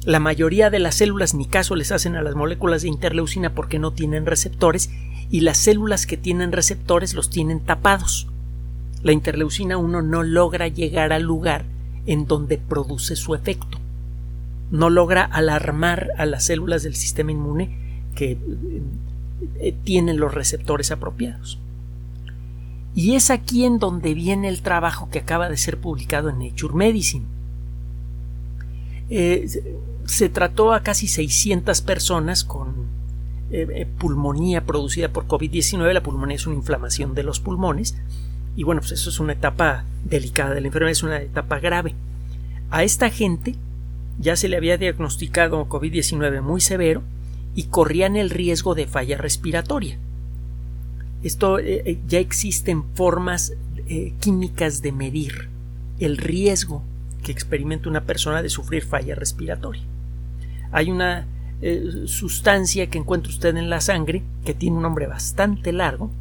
la 0.07 0.19
mayoría 0.19 0.71
de 0.71 0.79
las 0.79 0.95
células 0.95 1.35
ni 1.35 1.45
caso 1.45 1.75
les 1.75 1.91
hacen 1.91 2.15
a 2.15 2.23
las 2.23 2.33
moléculas 2.33 2.81
de 2.81 2.87
interleucina 2.87 3.53
porque 3.53 3.77
no 3.77 3.91
tienen 3.91 4.25
receptores 4.25 4.89
y 5.29 5.41
las 5.41 5.57
células 5.57 6.07
que 6.07 6.17
tienen 6.17 6.51
receptores 6.51 7.13
los 7.13 7.29
tienen 7.29 7.59
tapados. 7.59 8.27
La 9.03 9.11
interleucina 9.11 9.77
1 9.77 10.01
no 10.01 10.23
logra 10.23 10.67
llegar 10.67 11.13
al 11.13 11.23
lugar 11.23 11.65
en 12.07 12.25
donde 12.25 12.57
produce 12.57 13.15
su 13.15 13.35
efecto 13.35 13.77
no 14.71 14.89
logra 14.89 15.23
alarmar 15.23 16.09
a 16.17 16.25
las 16.25 16.45
células 16.45 16.83
del 16.83 16.95
sistema 16.95 17.31
inmune 17.31 17.77
que 18.15 18.37
eh, 19.59 19.75
tienen 19.83 20.19
los 20.19 20.33
receptores 20.33 20.91
apropiados. 20.91 21.59
Y 22.95 23.15
es 23.15 23.29
aquí 23.29 23.63
en 23.63 23.79
donde 23.79 24.13
viene 24.13 24.49
el 24.49 24.61
trabajo 24.61 25.09
que 25.09 25.19
acaba 25.19 25.49
de 25.49 25.57
ser 25.57 25.77
publicado 25.77 26.29
en 26.29 26.39
Nature 26.39 26.73
Medicine. 26.73 27.25
Eh, 29.09 29.47
se 30.07 30.29
trató 30.29 30.73
a 30.73 30.81
casi 30.81 31.07
600 31.07 31.81
personas 31.81 32.43
con 32.43 32.87
eh, 33.51 33.87
pulmonía 33.99 34.65
producida 34.65 35.09
por 35.09 35.27
COVID-19. 35.27 35.93
La 35.93 36.01
pulmonía 36.01 36.35
es 36.35 36.47
una 36.47 36.55
inflamación 36.55 37.13
de 37.13 37.23
los 37.23 37.39
pulmones. 37.39 37.95
Y 38.55 38.63
bueno, 38.63 38.81
pues 38.81 38.93
eso 38.93 39.11
es 39.11 39.19
una 39.19 39.33
etapa 39.33 39.85
delicada 40.03 40.55
de 40.55 40.61
la 40.61 40.67
enfermedad, 40.67 40.91
es 40.91 41.03
una 41.03 41.21
etapa 41.21 41.59
grave. 41.59 41.93
A 42.71 42.83
esta 42.83 43.11
gente 43.11 43.55
ya 44.19 44.35
se 44.35 44.47
le 44.47 44.57
había 44.57 44.77
diagnosticado 44.77 45.69
COVID-19 45.69 46.41
muy 46.41 46.61
severo 46.61 47.03
y 47.55 47.63
corrían 47.63 48.15
el 48.15 48.29
riesgo 48.29 48.75
de 48.75 48.87
falla 48.87 49.17
respiratoria. 49.17 49.97
Esto 51.23 51.59
eh, 51.59 51.81
eh, 51.85 51.99
ya 52.07 52.19
existen 52.19 52.83
formas 52.93 53.53
eh, 53.87 54.13
químicas 54.19 54.81
de 54.81 54.91
medir 54.91 55.49
el 55.99 56.17
riesgo 56.17 56.83
que 57.23 57.31
experimenta 57.31 57.89
una 57.89 58.01
persona 58.01 58.41
de 58.41 58.49
sufrir 58.49 58.83
falla 58.83 59.15
respiratoria. 59.15 59.83
Hay 60.71 60.91
una 60.91 61.25
sustancia 62.05 62.87
que 62.87 62.99
encuentra 62.99 63.31
usted 63.31 63.55
en 63.57 63.69
la 63.69 63.81
sangre 63.81 64.23
que 64.45 64.53
tiene 64.53 64.77
un 64.77 64.83
nombre 64.83 65.07
bastante 65.07 65.71
largo. 65.73 66.11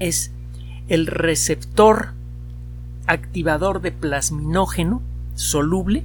Es 0.00 0.32
el 0.88 1.06
receptor 1.06 2.08
activador 3.06 3.80
de 3.80 3.92
plasminógeno 3.92 5.02
soluble 5.34 6.04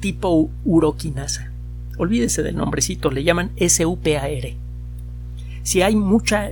tipo 0.00 0.50
uroquinasa. 0.64 1.52
Olvídese 1.98 2.42
del 2.42 2.56
nombrecito, 2.56 3.10
le 3.10 3.22
llaman 3.22 3.50
SUPAR. 3.56 4.61
Si 5.62 5.82
hay 5.82 5.94
mucha 5.94 6.50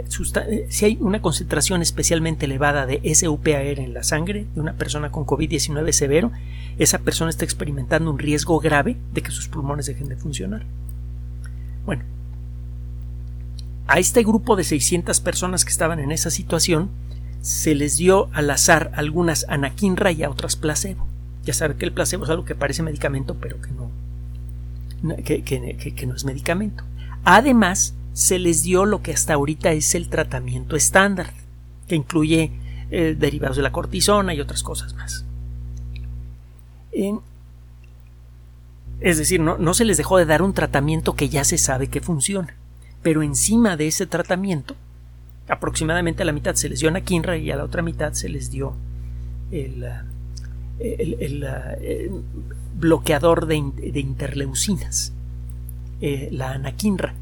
si 0.69 0.85
hay 0.85 0.99
una 1.01 1.21
concentración 1.21 1.83
especialmente 1.83 2.47
elevada 2.47 2.87
de 2.87 3.01
SUPAR 3.15 3.81
en 3.81 3.93
la 3.93 4.05
sangre 4.05 4.47
de 4.55 4.61
una 4.61 4.75
persona 4.75 5.11
con 5.11 5.27
COVID-19 5.27 5.91
severo, 5.93 6.31
esa 6.79 6.99
persona 6.99 7.31
está 7.31 7.45
experimentando 7.45 8.11
un 8.11 8.19
riesgo 8.19 8.61
grave 8.61 8.97
de 9.13 9.23
que 9.23 9.33
sus 9.33 9.49
pulmones 9.49 9.87
dejen 9.87 10.09
de 10.09 10.17
funcionar. 10.17 10.63
Bueno, 11.85 12.05
a 13.89 13.99
este 13.99 14.23
grupo 14.23 14.55
de 14.55 14.63
600 14.63 15.21
personas 15.21 15.65
que 15.65 15.73
estaban 15.73 15.99
en 15.99 16.13
esa 16.13 16.31
situación 16.31 16.91
se 17.41 17.75
les 17.75 17.97
dio 17.97 18.29
al 18.33 18.51
azar 18.51 18.93
algunas 18.95 19.45
anaquinra 19.49 20.13
y 20.13 20.23
a 20.23 20.31
otras 20.31 20.55
placebo. 20.57 21.07
Ya 21.45 21.55
sabe 21.55 21.75
que 21.75 21.87
el 21.87 21.93
placebo 21.93 22.25
es 22.25 22.31
algo 22.31 22.45
que 22.45 22.55
parece 22.55 22.83
medicamento, 22.85 23.37
pero 23.41 23.61
que 23.61 23.71
no, 23.73 23.91
que, 25.25 26.07
no 26.07 26.15
es 26.15 26.25
medicamento. 26.25 26.85
Además, 27.25 27.95
se 28.21 28.39
les 28.39 28.63
dio 28.63 28.85
lo 28.85 29.01
que 29.01 29.13
hasta 29.13 29.33
ahorita 29.33 29.73
es 29.73 29.95
el 29.95 30.11
tratamiento 30.11 30.77
estándar, 30.77 31.33
que 31.89 31.95
incluye 31.95 32.53
eh, 32.91 33.17
derivados 33.19 33.57
de 33.57 33.63
la 33.63 33.73
cortisona 33.73 34.35
y 34.35 34.41
otras 34.43 34.63
cosas 34.63 34.93
más. 34.93 35.25
es 39.01 39.17
decir, 39.17 39.41
no, 39.41 39.57
no, 39.57 39.73
se 39.73 39.87
les 39.87 39.97
dejó 39.97 40.19
de 40.19 40.27
dar 40.27 40.43
un 40.43 40.53
tratamiento 40.53 41.15
que 41.17 41.31
ya 41.31 41.45
se 41.45 41.57
sabe 41.57 41.89
que 41.89 42.03
funciona, 42.03 42.55
pero 43.01 43.23
encima 43.23 43.79
de 43.79 43.87
ese 43.87 44.07
tratamiento, 44.07 44.77
aproximadamente 45.49 46.23
a 46.23 46.27
la 46.27 46.33
mitad 46.33 46.57
se 46.57 46.69
les 46.69 46.81
dio 46.81 46.91
anaquinra 46.91 47.39
y 47.39 47.51
a 47.51 47.57
la 47.57 47.65
otra 47.65 47.81
mitad 47.81 48.13
se 48.13 48.29
les 48.29 48.51
dio 48.51 48.75
el, 49.51 49.83
el, 50.79 51.47
bloqueador 52.79 53.47
de, 53.47 53.57
interleucinas, 53.57 55.15
eh, 56.03 56.29
la 56.33 56.51
anaquinra. 56.51 57.15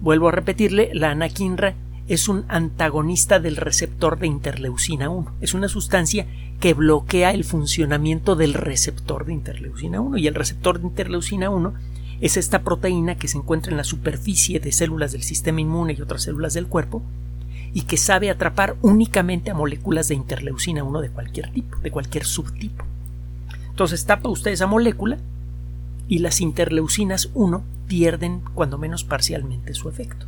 Vuelvo 0.00 0.28
a 0.28 0.32
repetirle, 0.32 0.90
la 0.94 1.10
anaquinra 1.10 1.74
es 2.08 2.28
un 2.28 2.44
antagonista 2.48 3.38
del 3.38 3.56
receptor 3.56 4.18
de 4.18 4.26
interleucina 4.26 5.10
1. 5.10 5.34
Es 5.42 5.52
una 5.52 5.68
sustancia 5.68 6.26
que 6.58 6.72
bloquea 6.72 7.32
el 7.32 7.44
funcionamiento 7.44 8.34
del 8.34 8.54
receptor 8.54 9.26
de 9.26 9.34
interleucina 9.34 10.00
1 10.00 10.16
y 10.16 10.26
el 10.26 10.34
receptor 10.34 10.80
de 10.80 10.86
interleucina 10.86 11.50
1 11.50 11.74
es 12.22 12.38
esta 12.38 12.62
proteína 12.62 13.16
que 13.16 13.28
se 13.28 13.36
encuentra 13.36 13.70
en 13.72 13.76
la 13.76 13.84
superficie 13.84 14.58
de 14.58 14.72
células 14.72 15.12
del 15.12 15.22
sistema 15.22 15.60
inmune 15.60 15.94
y 15.96 16.00
otras 16.00 16.22
células 16.22 16.54
del 16.54 16.66
cuerpo 16.66 17.02
y 17.74 17.82
que 17.82 17.98
sabe 17.98 18.30
atrapar 18.30 18.76
únicamente 18.80 19.50
a 19.50 19.54
moléculas 19.54 20.08
de 20.08 20.14
interleucina 20.14 20.82
1 20.82 21.00
de 21.02 21.10
cualquier 21.10 21.52
tipo, 21.52 21.76
de 21.76 21.90
cualquier 21.90 22.24
subtipo. 22.24 22.84
Entonces 23.68 24.04
tapa 24.06 24.30
usted 24.30 24.50
esa 24.50 24.66
molécula 24.66 25.18
y 26.10 26.18
las 26.18 26.40
interleucinas 26.40 27.30
1 27.34 27.62
pierden 27.86 28.42
cuando 28.52 28.78
menos 28.78 29.04
parcialmente 29.04 29.74
su 29.74 29.88
efecto. 29.88 30.26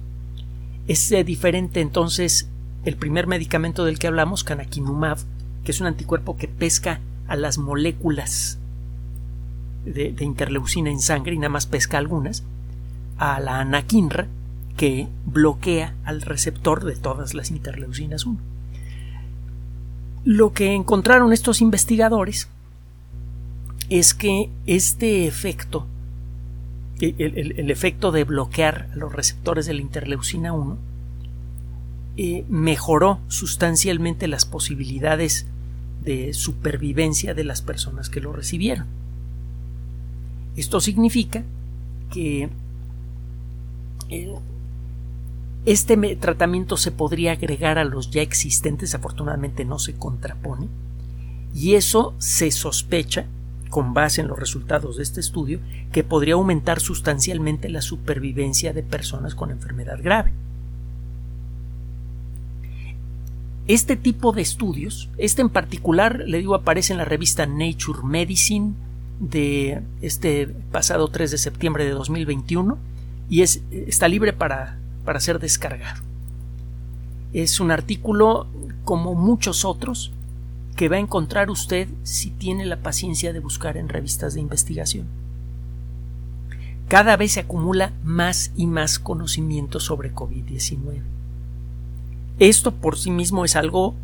Es 0.86 1.10
eh, 1.10 1.24
diferente 1.24 1.80
entonces 1.80 2.48
el 2.84 2.96
primer 2.96 3.26
medicamento 3.26 3.84
del 3.84 3.98
que 3.98 4.06
hablamos, 4.06 4.44
canakinumab, 4.44 5.18
que 5.64 5.72
es 5.72 5.80
un 5.80 5.88
anticuerpo 5.88 6.36
que 6.36 6.46
pesca 6.46 7.00
a 7.26 7.34
las 7.34 7.58
moléculas 7.58 8.58
de, 9.84 10.12
de, 10.12 10.24
interleucina 10.24 10.88
en 10.88 11.00
sangre 11.00 11.34
y 11.34 11.38
nada 11.38 11.48
más 11.48 11.66
pesca 11.66 11.98
algunas, 11.98 12.44
a 13.18 13.40
la 13.40 13.58
anakinra, 13.58 14.28
que 14.76 15.08
bloquea 15.26 15.96
al 16.04 16.22
receptor 16.22 16.84
de 16.84 16.94
todas 16.94 17.34
las 17.34 17.50
interleucinas 17.50 18.24
1. 18.24 18.38
Lo 20.24 20.52
que 20.52 20.74
encontraron 20.74 21.32
estos 21.32 21.60
investigadores 21.60 22.48
es 23.92 24.14
que 24.14 24.48
este 24.66 25.26
efecto, 25.26 25.86
el, 26.98 27.70
efecto 27.70 28.10
de 28.10 28.24
bloquear 28.24 28.88
a 28.90 28.96
los 28.96 29.12
receptores 29.12 29.66
de 29.66 29.74
la 29.74 29.82
interleucina 29.82 30.54
1, 30.54 30.78
eh, 32.16 32.46
mejoró 32.48 33.20
sustancialmente 33.28 34.28
las 34.28 34.46
posibilidades 34.46 35.44
de 36.02 36.32
supervivencia 36.32 37.34
de 37.34 37.44
las 37.44 37.60
personas 37.60 38.08
que 38.08 38.20
lo 38.20 38.32
recibieron. 38.32 38.86
Esto 40.56 40.80
significa 40.80 41.44
que 42.10 42.48
Este 45.66 46.16
tratamiento 46.16 46.76
se 46.78 46.92
podría 46.92 47.32
agregar 47.32 47.78
a 47.78 47.84
los 47.84 48.10
ya 48.10 48.22
existentes, 48.22 48.94
afortunadamente 48.94 49.66
no 49.66 49.78
se 49.78 49.94
contrapone, 49.94 50.68
y 51.54 51.74
eso 51.74 52.14
se 52.18 52.50
sospecha, 52.50 53.26
con 53.72 53.94
base 53.94 54.20
en 54.20 54.28
los 54.28 54.38
resultados 54.38 54.98
de 54.98 55.02
este 55.02 55.20
estudio, 55.20 55.58
que 55.92 56.04
podría 56.04 56.34
aumentar 56.34 56.78
sustancialmente 56.78 57.70
la 57.70 57.80
supervivencia 57.80 58.74
de 58.74 58.82
personas 58.82 59.34
con 59.34 59.50
enfermedad 59.50 59.98
grave. 60.02 60.30
Este 63.66 63.96
tipo 63.96 64.32
de 64.32 64.42
estudios, 64.42 65.08
este 65.16 65.40
en 65.40 65.48
particular, 65.48 66.22
le 66.26 66.36
digo, 66.36 66.54
aparece 66.54 66.92
en 66.92 66.98
la 66.98 67.06
revista 67.06 67.46
Nature 67.46 68.00
Medicine 68.04 68.74
de 69.20 69.80
este 70.02 70.48
pasado 70.70 71.08
3 71.08 71.30
de 71.30 71.38
septiembre 71.38 71.86
de 71.86 71.92
2021 71.92 72.76
y 73.30 73.40
es, 73.40 73.62
está 73.70 74.06
libre 74.06 74.34
para, 74.34 74.76
para 75.06 75.18
ser 75.18 75.38
descargado. 75.38 76.02
Es 77.32 77.58
un 77.58 77.70
artículo 77.70 78.48
como 78.84 79.14
muchos 79.14 79.64
otros 79.64 80.12
que 80.76 80.88
va 80.88 80.96
a 80.96 81.00
encontrar 81.00 81.50
usted 81.50 81.88
si 82.02 82.30
tiene 82.30 82.64
la 82.64 82.78
paciencia 82.78 83.32
de 83.32 83.40
buscar 83.40 83.76
en 83.76 83.88
revistas 83.88 84.34
de 84.34 84.40
investigación. 84.40 85.06
Cada 86.88 87.16
vez 87.16 87.32
se 87.32 87.40
acumula 87.40 87.92
más 88.04 88.52
y 88.56 88.66
más 88.66 88.98
conocimiento 88.98 89.80
sobre 89.80 90.14
COVID-19. 90.14 91.00
Esto 92.38 92.74
por 92.74 92.98
sí 92.98 93.10
mismo 93.10 93.44
es 93.44 93.56
algo 93.56 93.94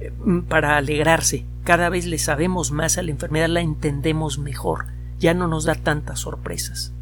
eh, 0.00 0.12
para 0.48 0.76
alegrarse. 0.76 1.44
Cada 1.64 1.88
vez 1.88 2.06
le 2.06 2.18
sabemos 2.18 2.70
más 2.70 2.98
a 2.98 3.02
la 3.02 3.10
enfermedad, 3.10 3.48
la 3.48 3.60
entendemos 3.60 4.38
mejor, 4.38 4.86
ya 5.18 5.34
no 5.34 5.48
nos 5.48 5.64
da 5.64 5.74
tantas 5.74 6.20
sorpresas. 6.20 6.92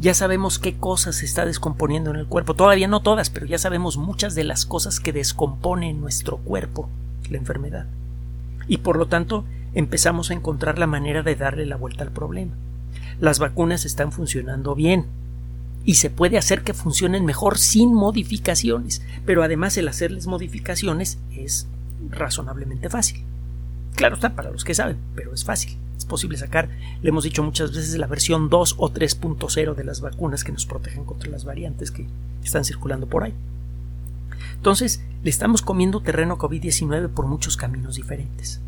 Ya 0.00 0.14
sabemos 0.14 0.58
qué 0.58 0.78
cosas 0.78 1.16
se 1.16 1.26
está 1.26 1.44
descomponiendo 1.44 2.10
en 2.10 2.16
el 2.16 2.26
cuerpo. 2.26 2.54
Todavía 2.54 2.88
no 2.88 3.00
todas, 3.00 3.28
pero 3.28 3.44
ya 3.44 3.58
sabemos 3.58 3.98
muchas 3.98 4.34
de 4.34 4.44
las 4.44 4.64
cosas 4.64 4.98
que 4.98 5.12
descomponen 5.12 6.00
nuestro 6.00 6.38
cuerpo 6.38 6.88
la 7.30 7.38
enfermedad. 7.38 7.86
Y 8.68 8.78
por 8.78 8.96
lo 8.96 9.06
tanto 9.06 9.44
empezamos 9.74 10.30
a 10.30 10.34
encontrar 10.34 10.78
la 10.78 10.86
manera 10.86 11.22
de 11.22 11.36
darle 11.36 11.66
la 11.66 11.76
vuelta 11.76 12.04
al 12.04 12.10
problema. 12.10 12.52
Las 13.20 13.38
vacunas 13.38 13.84
están 13.84 14.12
funcionando 14.12 14.74
bien 14.74 15.06
y 15.84 15.94
se 15.94 16.10
puede 16.10 16.38
hacer 16.38 16.62
que 16.62 16.74
funcionen 16.74 17.24
mejor 17.24 17.58
sin 17.58 17.92
modificaciones, 17.92 19.02
pero 19.24 19.42
además 19.42 19.76
el 19.76 19.88
hacerles 19.88 20.26
modificaciones 20.26 21.18
es 21.36 21.66
razonablemente 22.10 22.88
fácil. 22.88 23.22
Claro 23.94 24.14
está 24.14 24.34
para 24.34 24.50
los 24.50 24.64
que 24.64 24.74
saben, 24.74 24.98
pero 25.14 25.34
es 25.34 25.44
fácil. 25.44 25.76
Es 25.96 26.04
posible 26.04 26.38
sacar, 26.38 26.68
le 27.02 27.08
hemos 27.10 27.24
dicho 27.24 27.42
muchas 27.42 27.72
veces, 27.72 27.98
la 27.98 28.06
versión 28.06 28.48
2 28.48 28.76
o 28.78 28.90
3.0 28.90 29.74
de 29.74 29.84
las 29.84 30.00
vacunas 30.00 30.44
que 30.44 30.52
nos 30.52 30.64
protegen 30.64 31.04
contra 31.04 31.30
las 31.30 31.44
variantes 31.44 31.90
que 31.90 32.06
están 32.42 32.64
circulando 32.64 33.06
por 33.06 33.24
ahí. 33.24 33.34
Entonces, 34.60 35.02
le 35.22 35.30
estamos 35.30 35.62
comiendo 35.62 36.02
terreno 36.02 36.36
COVID-19 36.36 37.08
por 37.08 37.26
muchos 37.26 37.56
caminos 37.56 37.96
diferentes. 37.96 38.60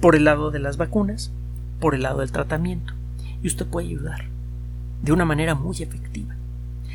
Por 0.00 0.14
el 0.14 0.22
lado 0.22 0.52
de 0.52 0.60
las 0.60 0.76
vacunas, 0.76 1.32
por 1.80 1.96
el 1.96 2.02
lado 2.02 2.20
del 2.20 2.30
tratamiento. 2.30 2.94
Y 3.42 3.48
usted 3.48 3.66
puede 3.66 3.88
ayudar 3.88 4.26
de 5.02 5.10
una 5.10 5.24
manera 5.24 5.56
muy 5.56 5.82
efectiva. 5.82 6.36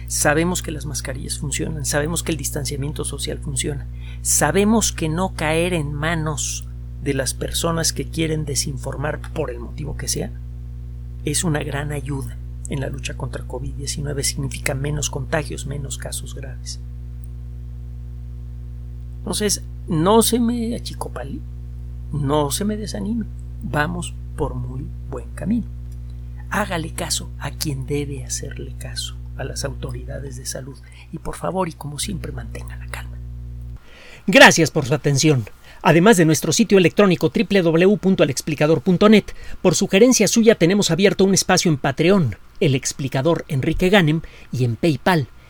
Sabemos 0.08 0.62
que 0.62 0.72
las 0.72 0.86
mascarillas 0.86 1.40
funcionan, 1.40 1.84
sabemos 1.84 2.24
que 2.24 2.32
el 2.32 2.38
distanciamiento 2.38 3.04
social 3.04 3.40
funciona, 3.40 3.86
sabemos 4.22 4.94
que 4.94 5.10
no 5.10 5.34
caer 5.36 5.74
en 5.74 5.92
manos 5.92 6.70
de 7.04 7.16
las 7.16 7.34
personas 7.34 7.92
que 7.92 8.08
quieren 8.08 8.46
desinformar 8.46 9.34
por 9.34 9.52
el 9.52 9.60
motivo 9.60 9.98
que 9.98 10.08
sea 10.08 10.32
es 11.26 11.44
una 11.44 11.62
gran 11.64 11.92
ayuda 11.92 12.38
en 12.70 12.80
la 12.80 12.88
lucha 12.88 13.18
contra 13.18 13.46
COVID-19, 13.46 14.24
significa 14.24 14.74
menos 14.74 15.10
contagios, 15.10 15.66
menos 15.66 15.98
casos 15.98 16.34
graves. 16.34 16.80
Entonces, 19.26 19.64
no 19.88 20.22
se 20.22 20.40
me 20.40 20.76
achicopale, 20.76 21.40
no 22.12 22.52
se 22.52 22.64
me 22.64 22.78
desanime, 22.78 23.26
vamos 23.64 24.14
por 24.38 24.54
muy 24.54 24.86
buen 25.10 25.32
camino. 25.32 25.66
Hágale 26.52 26.94
caso 26.94 27.32
a 27.40 27.50
quien 27.50 27.88
debe 27.88 28.24
hacerle 28.24 28.76
caso, 28.78 29.16
a 29.36 29.44
las 29.44 29.66
autoridades 29.66 30.38
de 30.38 30.46
salud, 30.46 30.78
y 31.12 31.18
por 31.18 31.36
favor 31.36 31.68
y 31.68 31.74
como 31.74 31.98
siempre 31.98 32.32
mantenga 32.32 32.76
la 32.76 32.86
calma. 32.86 33.18
Gracias 34.28 34.70
por 34.70 34.86
su 34.86 34.94
atención. 34.94 35.46
Además 35.82 36.18
de 36.18 36.26
nuestro 36.26 36.54
sitio 36.54 36.78
electrónico 36.78 37.32
www.alexplicador.net, 37.34 39.26
por 39.60 39.74
sugerencia 39.74 40.28
suya 40.28 40.54
tenemos 40.54 40.92
abierto 40.92 41.26
un 41.26 41.34
espacio 41.34 41.72
en 41.72 41.78
Patreon, 41.78 42.36
el 42.60 42.76
explicador 42.76 43.44
Enrique 43.48 43.90
Ganem, 43.90 44.22
y 44.52 44.66
en 44.66 44.76
PayPal, 44.76 45.30